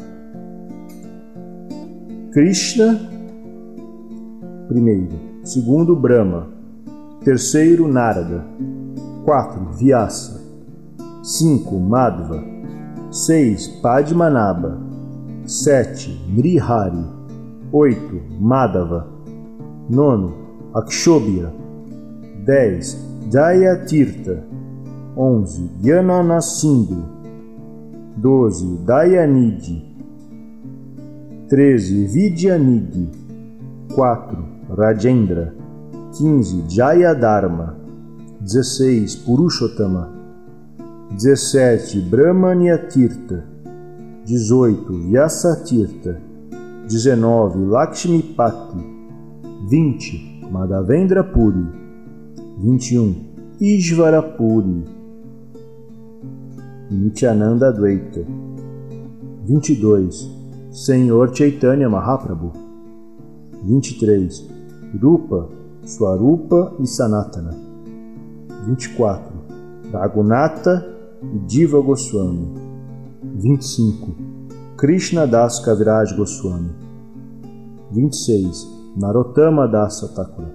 Krishna, 2.33 2.99
primeiro, 4.67 5.15
segundo 5.45 5.95
Brahma, 5.95 6.49
terceiro 7.23 7.87
Narada, 7.87 8.43
quatro 9.23 9.71
Vyasa, 9.71 10.41
cinco 11.23 11.79
Madhva, 11.79 12.50
seis 13.11 13.67
Padmanabha, 13.81 14.77
sete 15.45 16.17
Nrihari, 16.29 17.05
oito 17.71 18.21
Madhava, 18.39 19.07
nono 19.89 20.33
Akshobhya, 20.73 21.51
dez 22.45 22.97
Jayatirtha, 23.29 24.43
11. 25.15 25.69
Yananasindhu 25.83 27.03
12. 28.17 28.77
Dayanid 28.85 29.83
13. 31.49 32.05
Vidyanid 32.07 33.09
4. 33.95 34.37
Rajendra 34.69 35.53
15. 36.13 36.63
Jayadharma 36.67 37.75
16. 38.45 39.17
Purushottama 39.25 40.20
17. 41.15 42.01
Brahmanyatirtha 42.09 43.43
18. 44.25 45.09
Vyasatirtha 45.09 46.15
19. 46.87 47.69
Lakshmipati 47.69 48.77
20. 49.69 50.47
Madhavendra 50.51 51.23
Puri 51.23 51.65
21. 52.63 53.13
Ishvara 53.59 54.21
Puri 54.21 54.83
Nityananda 56.91 57.67
Advaita 57.67 58.21
22. 59.47 60.09
Senhor 60.71 61.33
Chaitanya 61.33 61.89
Mahaprabhu 61.89 62.51
23. 63.63 64.49
Rupa, 65.01 65.47
Swarupa 65.85 66.73
e 66.79 66.87
Sanatana 66.87 67.53
24. 68.67 69.21
Raghunatha 69.93 70.90
e 71.23 71.37
Diva 71.45 71.79
Goswami 71.81 72.51
25. 73.37 74.15
Krishna 74.75 75.27
Das 75.27 75.59
Kaviraj 75.59 76.15
Goswami 76.15 76.71
26. 77.91 78.67
Narottama 78.97 79.67
Das 79.67 80.01
Thakura 80.15 80.49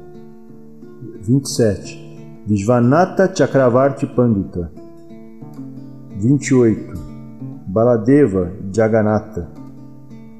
27. 1.22 2.44
Vishvanatha 2.46 3.28
Chakravarti 3.28 4.06
Pandita 4.06 4.70
28. 6.18 6.92
Baladeva 7.68 8.50
Jagannatha 8.72 9.48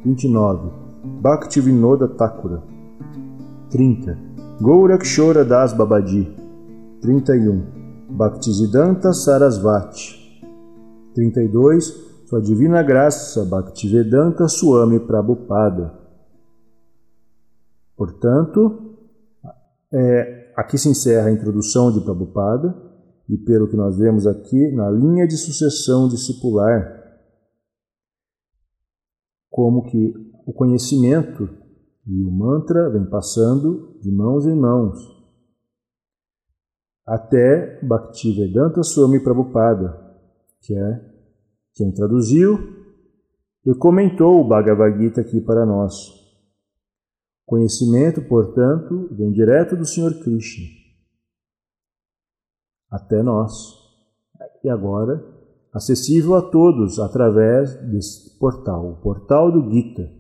29. 0.05 0.73
Bhaktivinoda 1.21 2.09
Thakura 2.09 2.63
30. 3.71 4.17
Gourakshora 4.61 5.45
Das 5.45 5.73
Babaji 5.73 6.27
31. 7.01 7.86
Bhaktisiddhanta 8.09 9.13
Sarasvati 9.13 10.41
32. 11.15 12.07
Sua 12.27 12.41
Divina 12.41 12.83
Graça 12.83 13.45
Bhaktivedanta 13.45 14.49
Swami 14.49 15.01
Prabhupada. 15.01 15.97
Portanto, 17.97 18.97
é, 19.93 20.53
aqui 20.57 20.77
se 20.77 20.89
encerra 20.89 21.29
a 21.29 21.33
introdução 21.33 21.93
de 21.93 22.01
Prabhupada 22.01 22.75
e 23.29 23.37
pelo 23.39 23.69
que 23.69 23.77
nós 23.77 23.97
vemos 23.97 24.27
aqui 24.27 24.73
na 24.73 24.91
linha 24.91 25.27
de 25.27 25.37
sucessão 25.37 26.09
discipular, 26.09 27.21
como 29.51 29.85
que 29.85 30.13
o 30.47 30.53
conhecimento 30.53 31.49
e 32.07 32.23
o 32.23 32.31
mantra 32.31 32.91
vem 32.91 33.05
passando 33.07 33.99
de 34.01 34.11
mãos 34.11 34.47
em 34.47 34.55
mãos 34.55 35.16
até 37.07 37.81
Bhaktivedanta 37.83 38.83
Swami 38.83 39.23
Prabhupada, 39.23 39.97
que 40.63 40.77
é 40.77 41.01
quem 41.75 41.93
traduziu 41.93 42.59
e 43.65 43.75
comentou 43.75 44.41
o 44.41 44.49
Bhagavad 44.49 44.99
Gita 44.99 45.21
aqui 45.21 45.41
para 45.41 45.65
nós. 45.65 45.95
Conhecimento, 47.45 48.23
portanto, 48.23 49.09
vem 49.13 49.31
direto 49.31 49.77
do 49.77 49.87
Senhor 49.87 50.13
Krishna 50.23 50.67
até 52.91 53.23
nós. 53.23 53.53
E 54.65 54.69
agora, 54.69 55.23
acessível 55.73 56.35
a 56.35 56.43
todos 56.43 56.99
através 56.99 57.75
desse 57.91 58.39
portal, 58.39 58.93
o 58.93 59.01
portal 59.01 59.53
do 59.53 59.71
Gita. 59.71 60.11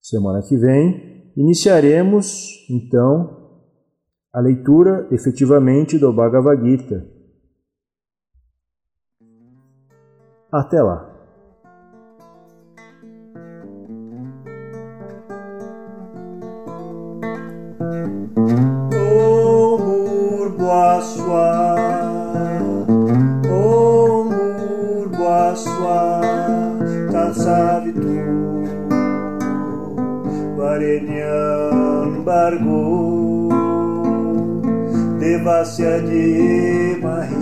Semana 0.00 0.42
que 0.42 0.56
vem, 0.56 1.32
iniciaremos 1.36 2.66
então 2.70 3.37
a 4.32 4.40
leitura 4.40 5.08
efetivamente 5.10 5.98
do 5.98 6.12
Bhagavad 6.12 6.62
Gita. 6.62 7.06
Até 10.52 10.82
lá! 10.82 11.14
Bhaswa 20.58 21.78
Om 32.60 33.07
Bargo 35.44 35.68
Devasya 35.78 37.00
Mahi 37.00 37.37